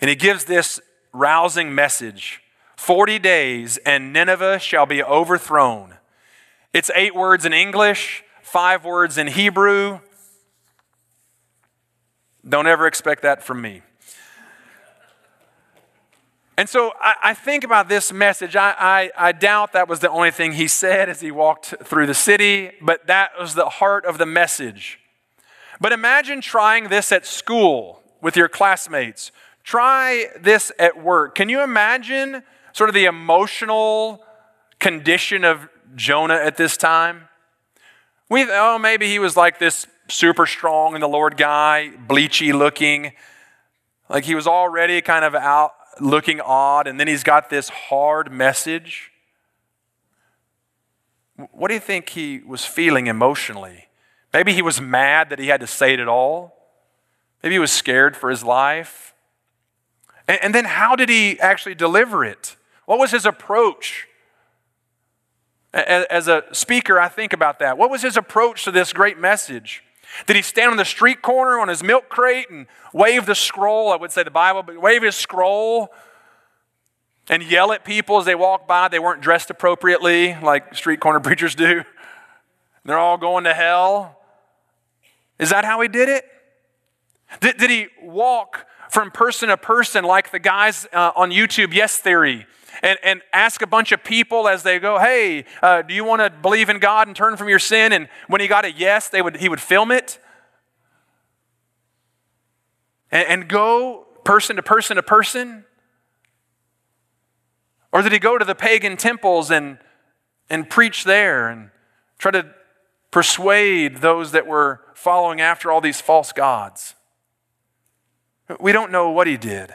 And 0.00 0.10
he 0.10 0.16
gives 0.16 0.46
this 0.46 0.80
rousing 1.12 1.72
message 1.72 2.40
40 2.76 3.20
days, 3.20 3.76
and 3.78 4.12
Nineveh 4.12 4.58
shall 4.58 4.84
be 4.84 5.00
overthrown. 5.00 5.94
It's 6.72 6.90
eight 6.96 7.14
words 7.14 7.44
in 7.44 7.52
English, 7.52 8.23
five 8.54 8.84
words 8.84 9.18
in 9.18 9.26
Hebrew. 9.26 9.98
Don't 12.48 12.68
ever 12.68 12.86
expect 12.86 13.22
that 13.22 13.42
from 13.42 13.60
me. 13.60 13.82
And 16.56 16.68
so 16.68 16.92
I, 17.00 17.14
I, 17.20 17.34
think 17.34 17.64
about 17.64 17.88
this 17.88 18.12
message. 18.12 18.54
I, 18.54 18.72
I, 18.78 19.10
I 19.18 19.32
doubt 19.32 19.72
that 19.72 19.88
was 19.88 19.98
the 19.98 20.08
only 20.08 20.30
thing 20.30 20.52
he 20.52 20.68
said 20.68 21.08
as 21.08 21.20
he 21.20 21.32
walked 21.32 21.74
through 21.82 22.06
the 22.06 22.14
city, 22.14 22.70
but 22.80 23.08
that 23.08 23.32
was 23.40 23.56
the 23.56 23.68
heart 23.68 24.04
of 24.04 24.18
the 24.18 24.26
message. 24.26 25.00
But 25.80 25.90
imagine 25.90 26.40
trying 26.40 26.90
this 26.90 27.10
at 27.10 27.26
school 27.26 28.04
with 28.20 28.36
your 28.36 28.48
classmates. 28.48 29.32
Try 29.64 30.26
this 30.38 30.70
at 30.78 31.02
work. 31.02 31.34
Can 31.34 31.48
you 31.48 31.60
imagine 31.60 32.44
sort 32.72 32.88
of 32.88 32.94
the 32.94 33.06
emotional 33.06 34.22
condition 34.78 35.44
of 35.44 35.68
Jonah 35.96 36.36
at 36.36 36.56
this 36.56 36.76
time? 36.76 37.22
We, 38.30 38.46
oh, 38.50 38.78
maybe 38.78 39.08
he 39.08 39.18
was 39.18 39.36
like 39.36 39.58
this 39.58 39.86
super 40.08 40.46
strong 40.46 40.94
in 40.94 41.00
the 41.00 41.08
Lord 41.08 41.36
guy, 41.36 41.92
bleachy 42.08 42.52
looking. 42.52 43.12
Like 44.08 44.24
he 44.24 44.34
was 44.34 44.46
already 44.46 45.00
kind 45.02 45.24
of 45.24 45.34
out 45.34 45.72
looking 46.00 46.40
odd, 46.40 46.86
and 46.86 46.98
then 46.98 47.06
he's 47.06 47.22
got 47.22 47.50
this 47.50 47.68
hard 47.68 48.32
message. 48.32 49.10
What 51.52 51.68
do 51.68 51.74
you 51.74 51.80
think 51.80 52.10
he 52.10 52.40
was 52.46 52.64
feeling 52.64 53.06
emotionally? 53.06 53.88
Maybe 54.32 54.52
he 54.52 54.62
was 54.62 54.80
mad 54.80 55.30
that 55.30 55.38
he 55.38 55.48
had 55.48 55.60
to 55.60 55.66
say 55.66 55.94
it 55.94 56.00
at 56.00 56.08
all. 56.08 56.54
Maybe 57.42 57.54
he 57.56 57.58
was 57.58 57.72
scared 57.72 58.16
for 58.16 58.30
his 58.30 58.42
life. 58.42 59.14
And, 60.26 60.38
and 60.42 60.54
then 60.54 60.64
how 60.64 60.96
did 60.96 61.08
he 61.08 61.38
actually 61.40 61.74
deliver 61.74 62.24
it? 62.24 62.56
What 62.86 62.98
was 62.98 63.10
his 63.10 63.26
approach? 63.26 64.08
As, 65.74 66.28
a 66.28 66.44
speaker, 66.52 67.00
I 67.00 67.08
think 67.08 67.32
about 67.32 67.58
that. 67.58 67.76
What 67.76 67.90
was 67.90 68.02
his 68.02 68.16
approach 68.16 68.62
to 68.62 68.70
this 68.70 68.92
great 68.92 69.18
message? 69.18 69.82
Did 70.26 70.36
he 70.36 70.42
stand 70.42 70.70
on 70.70 70.76
the 70.76 70.84
street 70.84 71.20
corner 71.20 71.58
on 71.58 71.66
his 71.66 71.82
milk 71.82 72.08
crate 72.08 72.48
and 72.48 72.66
wave 72.92 73.26
the 73.26 73.34
scroll? 73.34 73.90
I 73.90 73.96
would 73.96 74.12
say 74.12 74.22
the 74.22 74.30
Bible, 74.30 74.62
but 74.62 74.80
wave 74.80 75.02
his 75.02 75.16
scroll 75.16 75.88
and 77.28 77.42
yell 77.42 77.72
at 77.72 77.84
people 77.84 78.18
as 78.18 78.24
they 78.24 78.36
walk 78.36 78.68
by. 78.68 78.86
They 78.86 79.00
weren't 79.00 79.20
dressed 79.20 79.50
appropriately 79.50 80.36
like 80.40 80.76
street 80.76 81.00
corner 81.00 81.18
preachers 81.20 81.56
do. 81.56 81.82
They're 82.84 82.98
all 82.98 83.18
going 83.18 83.42
to 83.42 83.54
hell. 83.54 84.20
Is 85.40 85.50
that 85.50 85.64
how 85.64 85.80
he 85.80 85.88
did 85.88 86.08
it? 86.08 86.24
Did, 87.40 87.56
did 87.56 87.70
he 87.70 87.88
walk 88.00 88.66
from 88.90 89.10
person 89.10 89.48
to 89.48 89.56
person 89.56 90.04
like 90.04 90.30
the 90.30 90.38
guys 90.38 90.86
uh, 90.92 91.10
on 91.16 91.30
YouTube, 91.30 91.74
Yes 91.74 91.98
Theory? 91.98 92.46
And, 92.84 92.98
and 93.02 93.22
ask 93.32 93.62
a 93.62 93.66
bunch 93.66 93.92
of 93.92 94.04
people 94.04 94.46
as 94.46 94.62
they 94.62 94.78
go, 94.78 94.98
hey, 94.98 95.46
uh, 95.62 95.80
do 95.80 95.94
you 95.94 96.04
want 96.04 96.20
to 96.20 96.28
believe 96.28 96.68
in 96.68 96.78
God 96.78 97.08
and 97.08 97.16
turn 97.16 97.38
from 97.38 97.48
your 97.48 97.58
sin? 97.58 97.94
And 97.94 98.08
when 98.28 98.42
he 98.42 98.46
got 98.46 98.66
a 98.66 98.70
yes, 98.70 99.08
they 99.08 99.22
would, 99.22 99.38
he 99.38 99.48
would 99.48 99.60
film 99.60 99.90
it 99.90 100.18
and, 103.10 103.26
and 103.26 103.48
go 103.48 104.06
person 104.22 104.56
to 104.56 104.62
person 104.62 104.96
to 104.96 105.02
person? 105.02 105.64
Or 107.90 108.02
did 108.02 108.12
he 108.12 108.18
go 108.18 108.36
to 108.36 108.44
the 108.44 108.54
pagan 108.54 108.98
temples 108.98 109.50
and, 109.50 109.78
and 110.50 110.68
preach 110.68 111.04
there 111.04 111.48
and 111.48 111.70
try 112.18 112.32
to 112.32 112.50
persuade 113.10 113.98
those 113.98 114.32
that 114.32 114.46
were 114.46 114.82
following 114.94 115.40
after 115.40 115.72
all 115.72 115.80
these 115.80 116.02
false 116.02 116.32
gods? 116.32 116.94
We 118.60 118.72
don't 118.72 118.92
know 118.92 119.08
what 119.08 119.26
he 119.26 119.38
did. 119.38 119.74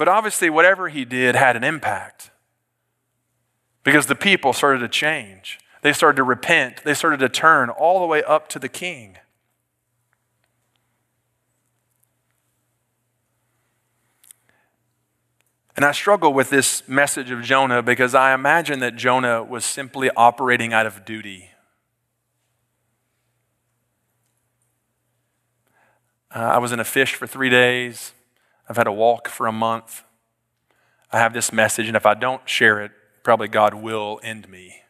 But 0.00 0.08
obviously, 0.08 0.48
whatever 0.48 0.88
he 0.88 1.04
did 1.04 1.34
had 1.34 1.56
an 1.56 1.62
impact 1.62 2.30
because 3.84 4.06
the 4.06 4.14
people 4.14 4.54
started 4.54 4.78
to 4.78 4.88
change. 4.88 5.58
They 5.82 5.92
started 5.92 6.16
to 6.16 6.22
repent. 6.22 6.82
They 6.84 6.94
started 6.94 7.20
to 7.20 7.28
turn 7.28 7.68
all 7.68 8.00
the 8.00 8.06
way 8.06 8.22
up 8.22 8.48
to 8.48 8.58
the 8.58 8.70
king. 8.70 9.18
And 15.76 15.84
I 15.84 15.92
struggle 15.92 16.32
with 16.32 16.48
this 16.48 16.88
message 16.88 17.30
of 17.30 17.42
Jonah 17.42 17.82
because 17.82 18.14
I 18.14 18.32
imagine 18.32 18.80
that 18.80 18.96
Jonah 18.96 19.44
was 19.44 19.66
simply 19.66 20.08
operating 20.16 20.72
out 20.72 20.86
of 20.86 21.04
duty. 21.04 21.50
Uh, 26.34 26.38
I 26.38 26.56
was 26.56 26.72
in 26.72 26.80
a 26.80 26.84
fish 26.84 27.14
for 27.14 27.26
three 27.26 27.50
days. 27.50 28.14
I've 28.70 28.76
had 28.76 28.86
a 28.86 28.92
walk 28.92 29.26
for 29.26 29.48
a 29.48 29.52
month. 29.52 30.04
I 31.10 31.18
have 31.18 31.34
this 31.34 31.52
message, 31.52 31.88
and 31.88 31.96
if 31.96 32.06
I 32.06 32.14
don't 32.14 32.48
share 32.48 32.80
it, 32.80 32.92
probably 33.24 33.48
God 33.48 33.74
will 33.74 34.20
end 34.22 34.48
me. 34.48 34.82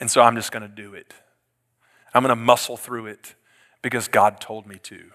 And 0.00 0.10
so 0.10 0.22
I'm 0.22 0.34
just 0.34 0.50
going 0.52 0.62
to 0.62 0.68
do 0.68 0.94
it. 0.94 1.12
I'm 2.14 2.22
going 2.22 2.30
to 2.30 2.36
muscle 2.36 2.78
through 2.78 3.06
it 3.06 3.34
because 3.82 4.08
God 4.08 4.40
told 4.40 4.66
me 4.66 4.78
to. 4.84 5.10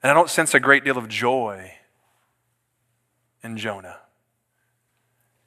And 0.00 0.12
I 0.12 0.14
don't 0.14 0.30
sense 0.30 0.54
a 0.54 0.60
great 0.60 0.84
deal 0.84 0.96
of 0.96 1.08
joy 1.08 1.72
in 3.42 3.56
Jonah. 3.56 3.96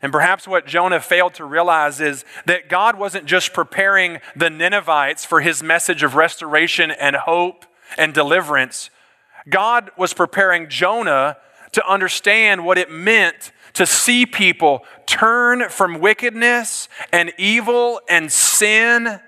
And 0.02 0.12
perhaps 0.12 0.46
what 0.46 0.68
Jonah 0.68 1.00
failed 1.00 1.36
to 1.36 1.46
realize 1.46 2.02
is 2.02 2.26
that 2.48 2.68
God 2.68 3.00
wasn't 3.00 3.28
just 3.28 3.54
preparing 3.54 4.20
the 4.36 4.50
Ninevites 4.50 5.24
for 5.24 5.40
his 5.40 5.64
message 5.64 6.04
of 6.04 6.16
restoration 6.16 6.92
and 6.92 7.16
hope 7.16 7.66
and 7.98 8.14
deliverance, 8.14 8.90
God 9.50 9.92
was 9.98 10.14
preparing 10.14 10.70
Jonah 10.70 11.38
to 11.74 11.88
understand 11.88 12.66
what 12.66 12.78
it 12.78 12.92
meant 12.92 13.52
to 13.74 13.86
see 13.86 14.26
people 14.26 14.86
turn 15.06 15.70
from 15.70 16.00
wickedness 16.00 16.88
and 17.12 17.34
evil 17.38 18.00
and 18.08 18.32
sin 18.32 19.20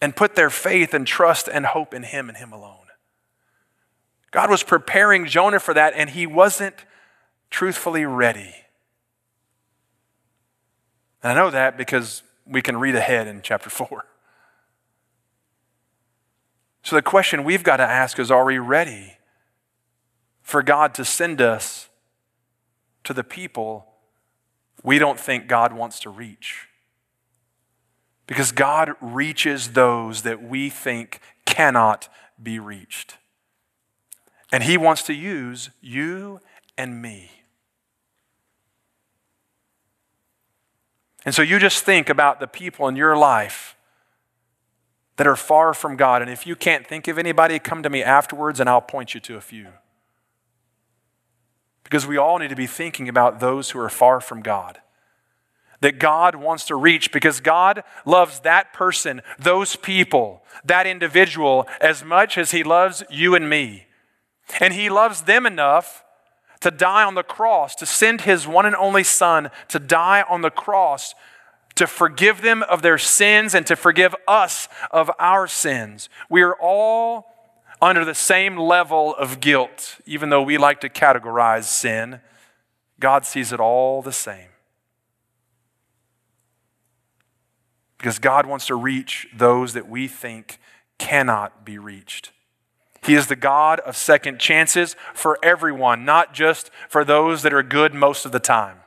and 0.00 0.14
put 0.14 0.36
their 0.36 0.50
faith 0.50 0.94
and 0.94 1.06
trust 1.06 1.48
and 1.48 1.66
hope 1.66 1.92
in 1.92 2.04
Him 2.04 2.28
and 2.28 2.38
Him 2.38 2.52
alone. 2.52 2.78
God 4.30 4.50
was 4.50 4.62
preparing 4.62 5.26
Jonah 5.26 5.60
for 5.60 5.74
that, 5.74 5.94
and 5.96 6.10
he 6.10 6.26
wasn't 6.26 6.84
truthfully 7.50 8.04
ready. 8.04 8.54
And 11.22 11.32
I 11.32 11.34
know 11.34 11.50
that 11.50 11.76
because 11.76 12.22
we 12.46 12.62
can 12.62 12.76
read 12.76 12.94
ahead 12.94 13.26
in 13.26 13.42
chapter 13.42 13.70
4. 13.70 14.04
So 16.88 16.96
the 16.96 17.02
question 17.02 17.44
we've 17.44 17.62
got 17.62 17.76
to 17.76 17.82
ask 17.82 18.18
is 18.18 18.30
are 18.30 18.46
we 18.46 18.56
ready 18.56 19.18
for 20.40 20.62
God 20.62 20.94
to 20.94 21.04
send 21.04 21.42
us 21.42 21.90
to 23.04 23.12
the 23.12 23.22
people 23.22 23.84
we 24.82 24.98
don't 24.98 25.20
think 25.20 25.48
God 25.48 25.74
wants 25.74 26.00
to 26.00 26.08
reach. 26.08 26.66
Because 28.26 28.52
God 28.52 28.92
reaches 29.02 29.72
those 29.72 30.22
that 30.22 30.42
we 30.42 30.70
think 30.70 31.20
cannot 31.44 32.08
be 32.42 32.58
reached. 32.58 33.18
And 34.50 34.62
He 34.62 34.78
wants 34.78 35.02
to 35.02 35.12
use 35.12 35.68
you 35.82 36.40
and 36.78 37.02
me. 37.02 37.30
And 41.26 41.34
so 41.34 41.42
you 41.42 41.58
just 41.58 41.84
think 41.84 42.08
about 42.08 42.40
the 42.40 42.46
people 42.46 42.88
in 42.88 42.96
your 42.96 43.14
life 43.14 43.76
that 45.18 45.26
are 45.26 45.36
far 45.36 45.74
from 45.74 45.96
God. 45.96 46.22
And 46.22 46.30
if 46.30 46.46
you 46.46 46.56
can't 46.56 46.86
think 46.86 47.08
of 47.08 47.18
anybody, 47.18 47.58
come 47.58 47.82
to 47.82 47.90
me 47.90 48.02
afterwards 48.02 48.60
and 48.60 48.70
I'll 48.70 48.80
point 48.80 49.14
you 49.14 49.20
to 49.20 49.36
a 49.36 49.40
few. 49.40 49.66
Because 51.82 52.06
we 52.06 52.16
all 52.16 52.38
need 52.38 52.50
to 52.50 52.56
be 52.56 52.68
thinking 52.68 53.08
about 53.08 53.40
those 53.40 53.70
who 53.70 53.80
are 53.80 53.88
far 53.88 54.20
from 54.20 54.42
God. 54.42 54.80
That 55.80 55.98
God 55.98 56.36
wants 56.36 56.64
to 56.66 56.76
reach 56.76 57.12
because 57.12 57.40
God 57.40 57.82
loves 58.06 58.40
that 58.40 58.72
person, 58.72 59.20
those 59.38 59.74
people, 59.74 60.44
that 60.64 60.86
individual 60.86 61.66
as 61.80 62.04
much 62.04 62.38
as 62.38 62.52
He 62.52 62.62
loves 62.62 63.02
you 63.10 63.34
and 63.34 63.50
me. 63.50 63.86
And 64.60 64.72
He 64.72 64.88
loves 64.88 65.22
them 65.22 65.46
enough 65.46 66.04
to 66.60 66.70
die 66.70 67.04
on 67.04 67.14
the 67.14 67.22
cross, 67.22 67.74
to 67.76 67.86
send 67.86 68.22
His 68.22 68.46
one 68.46 68.66
and 68.66 68.76
only 68.76 69.04
Son 69.04 69.50
to 69.68 69.78
die 69.80 70.24
on 70.28 70.42
the 70.42 70.50
cross 70.50 71.14
to 71.78 71.86
forgive 71.86 72.42
them 72.42 72.64
of 72.64 72.82
their 72.82 72.98
sins 72.98 73.54
and 73.54 73.66
to 73.66 73.76
forgive 73.76 74.14
us 74.26 74.68
of 74.90 75.10
our 75.18 75.46
sins. 75.46 76.08
We 76.28 76.42
are 76.42 76.54
all 76.60 77.26
under 77.80 78.04
the 78.04 78.14
same 78.14 78.56
level 78.56 79.14
of 79.14 79.38
guilt, 79.38 80.00
even 80.04 80.28
though 80.28 80.42
we 80.42 80.58
like 80.58 80.80
to 80.80 80.88
categorize 80.88 81.64
sin. 81.64 82.20
God 82.98 83.24
sees 83.24 83.52
it 83.52 83.60
all 83.60 84.02
the 84.02 84.12
same. 84.12 84.48
Because 87.96 88.18
God 88.18 88.44
wants 88.44 88.66
to 88.66 88.74
reach 88.74 89.28
those 89.32 89.72
that 89.74 89.88
we 89.88 90.08
think 90.08 90.58
cannot 90.98 91.64
be 91.64 91.78
reached. 91.78 92.32
He 93.04 93.14
is 93.14 93.28
the 93.28 93.36
God 93.36 93.78
of 93.80 93.96
second 93.96 94.40
chances 94.40 94.96
for 95.14 95.38
everyone, 95.44 96.04
not 96.04 96.34
just 96.34 96.72
for 96.88 97.04
those 97.04 97.42
that 97.42 97.54
are 97.54 97.62
good 97.62 97.94
most 97.94 98.26
of 98.26 98.32
the 98.32 98.40
time. 98.40 98.78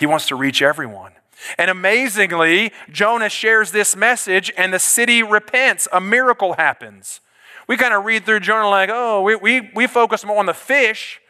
He 0.00 0.06
wants 0.06 0.26
to 0.28 0.34
reach 0.34 0.62
everyone. 0.62 1.12
And 1.58 1.70
amazingly, 1.70 2.72
Jonah 2.90 3.28
shares 3.28 3.70
this 3.70 3.94
message 3.94 4.50
and 4.56 4.72
the 4.72 4.78
city 4.78 5.22
repents. 5.22 5.86
A 5.92 6.00
miracle 6.00 6.54
happens. 6.54 7.20
We 7.68 7.76
kind 7.76 7.92
of 7.92 8.04
read 8.04 8.24
through 8.24 8.40
Jonah 8.40 8.68
like, 8.68 8.88
oh, 8.90 9.20
we, 9.20 9.36
we, 9.36 9.70
we 9.74 9.86
focus 9.86 10.24
more 10.24 10.38
on 10.38 10.46
the 10.46 10.54
fish 10.54 11.20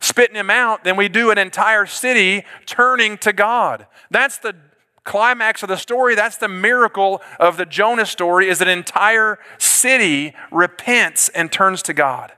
spitting 0.00 0.36
him 0.36 0.50
out 0.50 0.84
than 0.84 0.96
we 0.96 1.08
do 1.08 1.30
an 1.30 1.38
entire 1.38 1.84
city 1.84 2.44
turning 2.64 3.18
to 3.18 3.32
God. 3.32 3.86
That's 4.10 4.38
the 4.38 4.54
climax 5.02 5.64
of 5.64 5.68
the 5.68 5.76
story. 5.76 6.14
That's 6.14 6.36
the 6.36 6.48
miracle 6.48 7.22
of 7.40 7.56
the 7.56 7.66
Jonah 7.66 8.06
story 8.06 8.48
is 8.48 8.60
an 8.60 8.68
entire 8.68 9.38
city 9.58 10.32
repents 10.52 11.28
and 11.30 11.50
turns 11.50 11.82
to 11.82 11.92
God. 11.92 12.32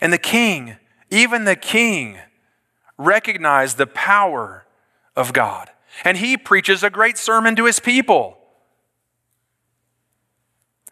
And 0.00 0.12
the 0.12 0.18
king, 0.18 0.76
even 1.10 1.44
the 1.44 1.56
king, 1.56 2.18
recognize 2.98 3.74
the 3.74 3.86
power 3.86 4.66
of 5.16 5.32
God. 5.32 5.70
And 6.04 6.18
he 6.18 6.36
preaches 6.36 6.82
a 6.82 6.90
great 6.90 7.16
sermon 7.16 7.56
to 7.56 7.64
his 7.64 7.80
people. 7.80 8.38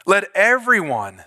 Let 0.07 0.25
everyone 0.35 1.25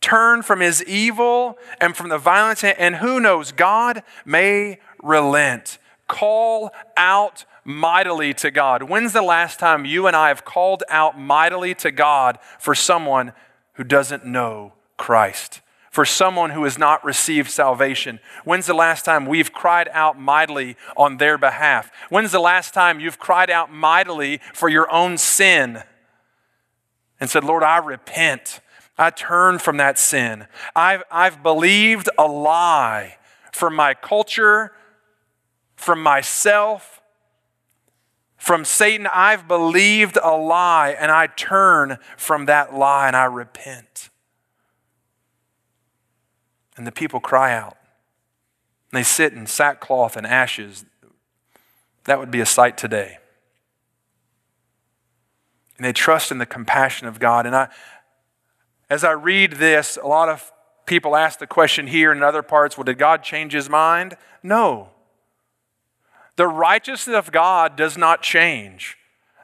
turn 0.00 0.42
from 0.42 0.60
his 0.60 0.82
evil 0.84 1.58
and 1.80 1.96
from 1.96 2.08
the 2.08 2.18
violence, 2.18 2.62
and 2.64 2.96
who 2.96 3.20
knows, 3.20 3.52
God 3.52 4.02
may 4.24 4.78
relent. 5.02 5.78
Call 6.08 6.70
out 6.96 7.44
mightily 7.64 8.34
to 8.34 8.50
God. 8.50 8.84
When's 8.84 9.12
the 9.12 9.22
last 9.22 9.58
time 9.58 9.84
you 9.84 10.06
and 10.06 10.16
I 10.16 10.28
have 10.28 10.44
called 10.44 10.82
out 10.88 11.18
mightily 11.18 11.74
to 11.76 11.90
God 11.90 12.38
for 12.58 12.74
someone 12.74 13.32
who 13.74 13.84
doesn't 13.84 14.26
know 14.26 14.74
Christ? 14.96 15.61
For 15.92 16.06
someone 16.06 16.50
who 16.50 16.64
has 16.64 16.78
not 16.78 17.04
received 17.04 17.50
salvation? 17.50 18.18
When's 18.44 18.66
the 18.66 18.74
last 18.74 19.04
time 19.04 19.26
we've 19.26 19.52
cried 19.52 19.88
out 19.92 20.18
mightily 20.18 20.76
on 20.96 21.18
their 21.18 21.36
behalf? 21.36 21.92
When's 22.08 22.32
the 22.32 22.40
last 22.40 22.72
time 22.74 22.98
you've 22.98 23.18
cried 23.18 23.50
out 23.50 23.70
mightily 23.70 24.40
for 24.54 24.70
your 24.70 24.90
own 24.90 25.18
sin 25.18 25.82
and 27.20 27.28
said, 27.28 27.44
Lord, 27.44 27.62
I 27.62 27.76
repent. 27.76 28.60
I 28.96 29.10
turn 29.10 29.58
from 29.58 29.76
that 29.76 29.98
sin. 29.98 30.46
I've, 30.74 31.02
I've 31.10 31.42
believed 31.42 32.08
a 32.18 32.26
lie 32.26 33.18
from 33.52 33.76
my 33.76 33.92
culture, 33.92 34.72
from 35.76 36.02
myself, 36.02 37.02
from 38.38 38.64
Satan. 38.64 39.06
I've 39.12 39.46
believed 39.46 40.16
a 40.22 40.34
lie 40.34 40.96
and 40.98 41.12
I 41.12 41.26
turn 41.26 41.98
from 42.16 42.46
that 42.46 42.74
lie 42.74 43.08
and 43.08 43.16
I 43.16 43.26
repent. 43.26 44.08
And 46.76 46.86
the 46.86 46.92
people 46.92 47.20
cry 47.20 47.52
out. 47.52 47.76
And 48.90 48.98
they 48.98 49.02
sit 49.02 49.32
in 49.32 49.46
sackcloth 49.46 50.16
and 50.16 50.26
ashes. 50.26 50.84
That 52.04 52.18
would 52.18 52.30
be 52.30 52.40
a 52.40 52.46
sight 52.46 52.76
today. 52.76 53.18
And 55.76 55.84
they 55.84 55.92
trust 55.92 56.30
in 56.30 56.38
the 56.38 56.46
compassion 56.46 57.06
of 57.06 57.18
God. 57.18 57.46
And 57.46 57.56
I, 57.56 57.68
as 58.88 59.04
I 59.04 59.12
read 59.12 59.54
this, 59.54 59.98
a 60.00 60.06
lot 60.06 60.28
of 60.28 60.52
people 60.86 61.16
ask 61.16 61.38
the 61.38 61.46
question 61.46 61.86
here 61.86 62.12
and 62.12 62.18
in 62.18 62.24
other 62.24 62.42
parts 62.42 62.76
well, 62.76 62.84
did 62.84 62.98
God 62.98 63.22
change 63.22 63.52
his 63.52 63.68
mind? 63.68 64.16
No. 64.42 64.90
The 66.36 66.46
righteousness 66.46 67.16
of 67.16 67.32
God 67.32 67.76
does 67.76 67.96
not 67.96 68.22
change, 68.22 68.96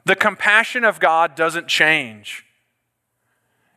the 0.05 0.15
compassion 0.15 0.83
of 0.83 0.99
God 0.99 1.35
doesn't 1.35 1.67
change. 1.67 2.45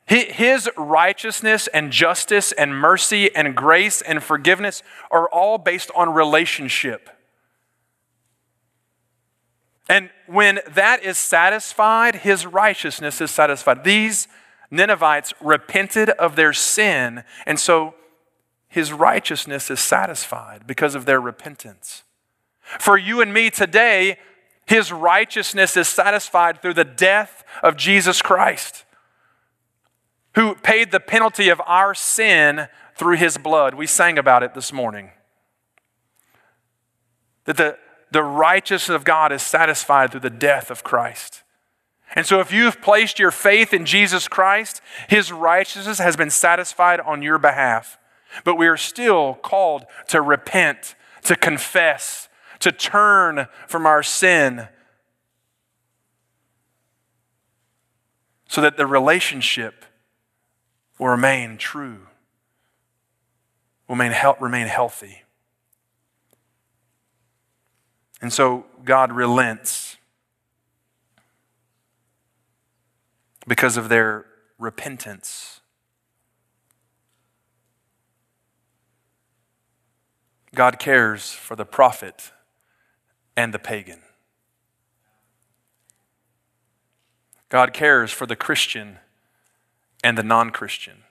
His 0.06 0.68
righteousness 0.76 1.68
and 1.68 1.90
justice 1.92 2.52
and 2.52 2.76
mercy 2.76 3.34
and 3.34 3.54
grace 3.54 4.02
and 4.02 4.22
forgiveness 4.22 4.82
are 5.10 5.28
all 5.28 5.58
based 5.58 5.90
on 5.94 6.12
relationship. 6.12 7.08
And 9.88 10.10
when 10.26 10.60
that 10.68 11.02
is 11.02 11.18
satisfied, 11.18 12.16
his 12.16 12.46
righteousness 12.46 13.20
is 13.20 13.30
satisfied. 13.30 13.84
These 13.84 14.28
Ninevites 14.70 15.34
repented 15.40 16.10
of 16.10 16.34
their 16.34 16.52
sin, 16.52 17.24
and 17.46 17.60
so 17.60 17.94
his 18.68 18.92
righteousness 18.92 19.70
is 19.70 19.80
satisfied 19.80 20.66
because 20.66 20.94
of 20.94 21.04
their 21.04 21.20
repentance. 21.20 22.04
For 22.62 22.96
you 22.96 23.20
and 23.20 23.34
me 23.34 23.50
today, 23.50 24.18
his 24.66 24.90
righteousness 24.90 25.76
is 25.76 25.88
satisfied 25.88 26.62
through 26.62 26.74
the 26.74 26.84
death 26.84 27.44
of 27.62 27.76
Jesus 27.76 28.22
Christ 28.22 28.84
who 30.34 30.54
paid 30.54 30.90
the 30.90 31.00
penalty 31.00 31.48
of 31.48 31.60
our 31.66 31.94
sin 31.94 32.68
through 32.96 33.16
his 33.16 33.38
blood. 33.38 33.74
We 33.74 33.86
sang 33.86 34.18
about 34.18 34.42
it 34.42 34.54
this 34.54 34.72
morning. 34.72 35.10
That 37.44 37.56
the, 37.56 37.78
the 38.10 38.22
righteousness 38.22 38.94
of 38.94 39.04
God 39.04 39.32
is 39.32 39.42
satisfied 39.42 40.10
through 40.10 40.20
the 40.20 40.30
death 40.30 40.70
of 40.70 40.84
Christ. 40.84 41.42
And 42.14 42.26
so, 42.26 42.40
if 42.40 42.52
you've 42.52 42.82
placed 42.82 43.18
your 43.18 43.30
faith 43.30 43.72
in 43.72 43.86
Jesus 43.86 44.28
Christ, 44.28 44.82
his 45.08 45.32
righteousness 45.32 45.98
has 45.98 46.14
been 46.14 46.30
satisfied 46.30 47.00
on 47.00 47.22
your 47.22 47.38
behalf. 47.38 47.98
But 48.44 48.56
we 48.56 48.66
are 48.66 48.76
still 48.76 49.34
called 49.34 49.84
to 50.08 50.20
repent, 50.20 50.94
to 51.24 51.36
confess, 51.36 52.28
to 52.60 52.70
turn 52.70 53.46
from 53.66 53.86
our 53.86 54.02
sin, 54.02 54.68
so 58.46 58.60
that 58.60 58.76
the 58.76 58.86
relationship 58.86 59.86
will 61.02 61.08
remain 61.08 61.56
true, 61.56 62.06
will 63.88 63.96
remain, 63.96 64.14
remain 64.38 64.68
healthy. 64.68 65.22
And 68.20 68.32
so 68.32 68.66
God 68.84 69.10
relents 69.10 69.96
because 73.48 73.76
of 73.76 73.88
their 73.88 74.26
repentance. 74.60 75.60
God 80.54 80.78
cares 80.78 81.32
for 81.32 81.56
the 81.56 81.64
prophet 81.64 82.30
and 83.36 83.52
the 83.52 83.58
pagan. 83.58 84.02
God 87.48 87.72
cares 87.72 88.12
for 88.12 88.26
the 88.26 88.36
Christian 88.36 88.98
and 90.02 90.18
the 90.18 90.22
non 90.22 90.50
Christian. 90.50 91.04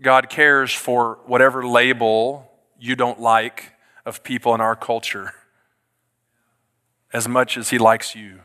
God 0.00 0.28
cares 0.28 0.72
for 0.72 1.18
whatever 1.26 1.66
label 1.66 2.50
you 2.78 2.96
don't 2.96 3.20
like 3.20 3.72
of 4.04 4.22
people 4.22 4.54
in 4.54 4.60
our 4.60 4.76
culture 4.76 5.32
as 7.12 7.28
much 7.28 7.56
as 7.56 7.70
He 7.70 7.78
likes 7.78 8.14
you. 8.14 8.40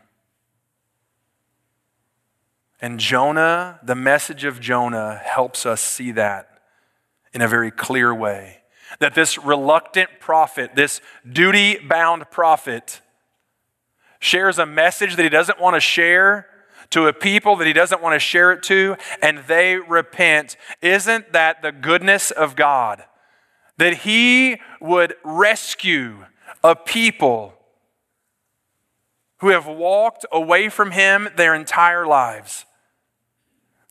And 2.82 3.00
Jonah, 3.00 3.80
the 3.84 3.96
message 3.96 4.46
of 4.46 4.60
Jonah 4.60 5.20
helps 5.24 5.66
us 5.66 5.82
see 5.82 6.12
that 6.12 6.62
in 7.34 7.42
a 7.42 7.48
very 7.48 7.72
clear 7.72 8.14
way. 8.14 8.60
That 9.00 9.16
this 9.16 9.38
reluctant 9.38 10.10
prophet, 10.20 10.72
this 10.76 11.02
duty 11.30 11.78
bound 11.78 12.32
prophet, 12.32 13.02
shares 14.20 14.60
a 14.60 14.66
message 14.66 15.16
that 15.16 15.24
he 15.24 15.30
doesn't 15.30 15.60
want 15.60 15.76
to 15.76 15.80
share 15.80 16.48
to 16.92 17.08
a 17.08 17.14
people 17.14 17.56
that 17.58 17.68
he 17.68 17.74
doesn't 17.74 18.02
want 18.02 18.16
to 18.16 18.20
share 18.20 18.52
it 18.52 18.64
to, 18.64 18.96
and 19.22 19.40
they 19.48 19.78
repent. 19.78 20.58
Isn't 20.82 21.32
that 21.34 21.62
the 21.62 21.72
goodness 21.72 22.32
of 22.32 22.56
God? 22.56 23.04
That 23.78 23.98
he 23.98 24.60
would 24.82 25.16
rescue 25.24 26.26
a 26.64 26.76
people 26.76 27.54
who 29.40 29.50
have 29.50 29.68
walked 29.68 30.26
away 30.32 30.70
from 30.70 30.92
him 30.92 31.30
their 31.36 31.56
entire 31.56 32.06
lives. 32.06 32.66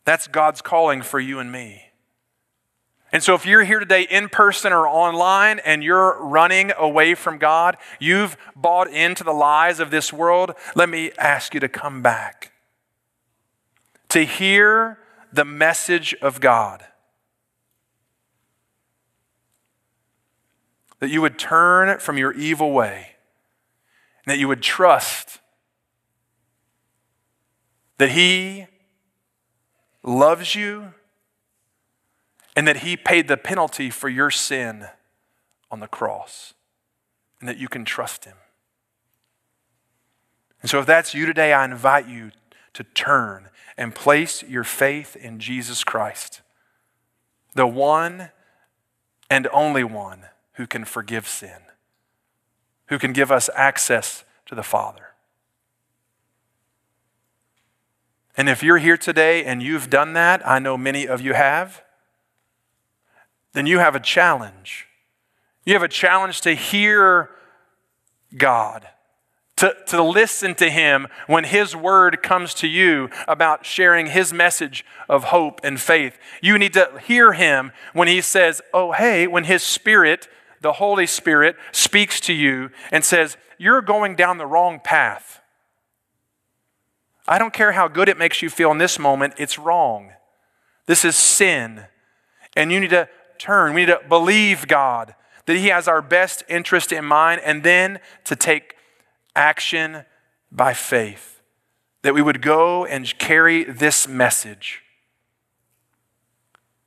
That's 0.05 0.27
God's 0.27 0.61
calling 0.61 1.01
for 1.01 1.19
you 1.19 1.39
and 1.39 1.51
me. 1.51 1.85
And 3.11 3.23
so, 3.23 3.33
if 3.33 3.45
you're 3.45 3.63
here 3.63 3.79
today 3.79 4.03
in 4.03 4.29
person 4.29 4.71
or 4.71 4.87
online 4.87 5.57
and 5.59 5.83
you're 5.83 6.21
running 6.23 6.71
away 6.77 7.15
from 7.15 7.39
God, 7.39 7.77
you've 7.99 8.37
bought 8.55 8.87
into 8.87 9.23
the 9.23 9.31
lies 9.31 9.79
of 9.79 9.89
this 9.89 10.13
world, 10.13 10.51
let 10.75 10.89
me 10.89 11.11
ask 11.17 11.55
you 11.55 11.59
to 11.59 11.69
come 11.69 12.03
back. 12.03 12.51
To 14.09 14.25
hear 14.25 14.99
the 15.31 15.45
message 15.45 16.15
of 16.21 16.39
God. 16.39 16.83
That 20.99 21.09
you 21.09 21.21
would 21.21 21.39
turn 21.39 21.99
from 21.99 22.17
your 22.17 22.33
evil 22.33 22.71
way, 22.71 23.15
and 24.25 24.31
that 24.31 24.39
you 24.39 24.47
would 24.47 24.61
trust 24.61 25.39
that 27.99 28.11
He 28.11 28.65
loves 30.03 30.55
you 30.55 30.93
and 32.55 32.67
that 32.67 32.77
He 32.77 32.97
paid 32.97 33.27
the 33.27 33.37
penalty 33.37 33.89
for 33.89 34.09
your 34.09 34.31
sin 34.31 34.87
on 35.69 35.79
the 35.79 35.87
cross, 35.87 36.53
and 37.39 37.47
that 37.47 37.57
you 37.57 37.67
can 37.67 37.85
trust 37.85 38.25
Him. 38.25 38.37
And 40.61 40.69
so, 40.69 40.79
if 40.79 40.85
that's 40.85 41.13
you 41.13 41.25
today, 41.25 41.53
I 41.53 41.63
invite 41.63 42.07
you 42.07 42.31
to 42.73 42.83
turn 42.83 43.49
and 43.77 43.95
place 43.95 44.43
your 44.43 44.63
faith 44.63 45.15
in 45.15 45.39
Jesus 45.39 45.83
Christ, 45.83 46.41
the 47.55 47.67
one 47.67 48.29
and 49.29 49.47
only 49.53 49.83
one 49.83 50.25
who 50.53 50.67
can 50.67 50.85
forgive 50.85 51.27
sin, 51.27 51.61
who 52.87 52.99
can 52.99 53.13
give 53.13 53.31
us 53.31 53.49
access 53.55 54.23
to 54.45 54.55
the 54.55 54.63
Father. 54.63 55.07
And 58.35 58.47
if 58.47 58.63
you're 58.63 58.77
here 58.77 58.97
today 58.97 59.43
and 59.43 59.61
you've 59.61 59.89
done 59.89 60.13
that, 60.13 60.47
I 60.47 60.59
know 60.59 60.77
many 60.77 61.07
of 61.07 61.21
you 61.21 61.33
have 61.33 61.83
then 63.53 63.65
you 63.65 63.79
have 63.79 63.95
a 63.95 63.99
challenge. 63.99 64.87
You 65.65 65.73
have 65.73 65.83
a 65.83 65.87
challenge 65.87 66.41
to 66.41 66.53
hear 66.53 67.29
God, 68.37 68.87
to, 69.59 69.75
to 69.87 70.01
listen 70.01 70.55
to 70.55 70.69
Him 70.69 71.07
when 71.27 71.43
His 71.43 71.75
word 71.75 72.23
comes 72.23 72.53
to 72.55 72.67
you 72.67 73.09
about 73.27 73.65
sharing 73.65 74.07
His 74.07 74.31
message 74.31 74.85
of 75.09 75.25
hope 75.25 75.59
and 75.65 75.79
faith. 75.79 76.17
You 76.41 76.57
need 76.57 76.73
to 76.73 76.89
hear 77.05 77.33
Him 77.33 77.73
when 77.91 78.07
He 78.07 78.21
says, 78.21 78.61
Oh, 78.73 78.93
hey, 78.93 79.27
when 79.27 79.43
His 79.43 79.61
Spirit, 79.61 80.29
the 80.61 80.73
Holy 80.73 81.05
Spirit, 81.05 81.57
speaks 81.73 82.21
to 82.21 82.33
you 82.33 82.69
and 82.89 83.03
says, 83.03 83.35
You're 83.57 83.81
going 83.81 84.15
down 84.15 84.37
the 84.37 84.47
wrong 84.47 84.79
path. 84.81 85.41
I 87.27 87.37
don't 87.37 87.53
care 87.53 87.73
how 87.73 87.89
good 87.89 88.07
it 88.07 88.17
makes 88.17 88.41
you 88.41 88.49
feel 88.49 88.71
in 88.71 88.77
this 88.77 88.97
moment, 88.97 89.33
it's 89.37 89.59
wrong. 89.59 90.13
This 90.85 91.03
is 91.03 91.17
sin. 91.17 91.85
And 92.55 92.71
you 92.71 92.79
need 92.79 92.91
to 92.91 93.09
turn. 93.37 93.73
We 93.73 93.81
need 93.81 93.87
to 93.87 94.01
believe 94.07 94.67
God 94.67 95.15
that 95.47 95.57
He 95.57 95.67
has 95.67 95.89
our 95.89 96.01
best 96.01 96.43
interest 96.47 96.93
in 96.93 97.03
mind 97.03 97.41
and 97.43 97.61
then 97.61 97.99
to 98.23 98.37
take 98.37 98.75
action 99.35 100.05
by 100.51 100.73
faith. 100.73 101.41
That 102.01 102.13
we 102.13 102.21
would 102.21 102.41
go 102.41 102.85
and 102.85 103.17
carry 103.17 103.65
this 103.65 104.07
message. 104.07 104.81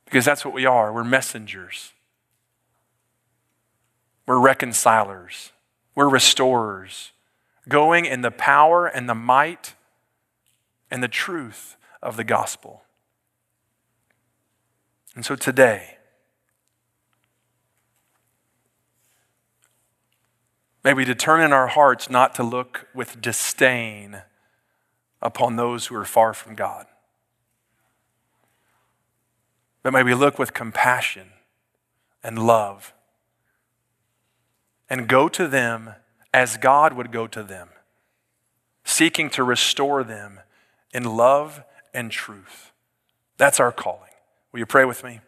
Because 0.05 0.25
that's 0.25 0.43
what 0.43 0.53
we 0.53 0.65
are. 0.65 0.91
We're 0.91 1.03
messengers. 1.03 1.93
We're 4.25 4.39
reconcilers. 4.39 5.51
We're 5.95 6.09
restorers. 6.09 7.11
Going 7.69 8.05
in 8.05 8.21
the 8.21 8.31
power 8.31 8.87
and 8.87 9.07
the 9.07 9.15
might 9.15 9.75
and 10.89 11.03
the 11.03 11.07
truth 11.07 11.77
of 12.01 12.17
the 12.17 12.23
gospel. 12.23 12.83
And 15.15 15.25
so 15.25 15.35
today, 15.35 15.97
May 20.83 20.93
we 20.93 21.05
determine 21.05 21.53
our 21.53 21.67
hearts 21.67 22.09
not 22.09 22.35
to 22.35 22.43
look 22.43 22.87
with 22.93 23.21
disdain 23.21 24.23
upon 25.21 25.55
those 25.55 25.87
who 25.87 25.95
are 25.95 26.05
far 26.05 26.33
from 26.33 26.55
God. 26.55 26.85
But 29.81 29.93
may 29.93 30.03
we 30.03 30.13
look 30.13 30.37
with 30.37 30.53
compassion 30.53 31.29
and 32.21 32.39
love 32.39 32.93
and 34.89 35.07
go 35.07 35.29
to 35.29 35.47
them 35.47 35.95
as 36.33 36.57
God 36.57 36.93
would 36.93 37.11
go 37.11 37.27
to 37.27 37.43
them, 37.43 37.69
seeking 38.83 39.29
to 39.31 39.43
restore 39.43 40.03
them 40.03 40.41
in 40.93 41.03
love 41.03 41.63
and 41.93 42.11
truth. 42.11 42.71
That's 43.37 43.59
our 43.59 43.71
calling. 43.71 44.11
Will 44.51 44.59
you 44.59 44.65
pray 44.65 44.85
with 44.85 45.03
me? 45.03 45.21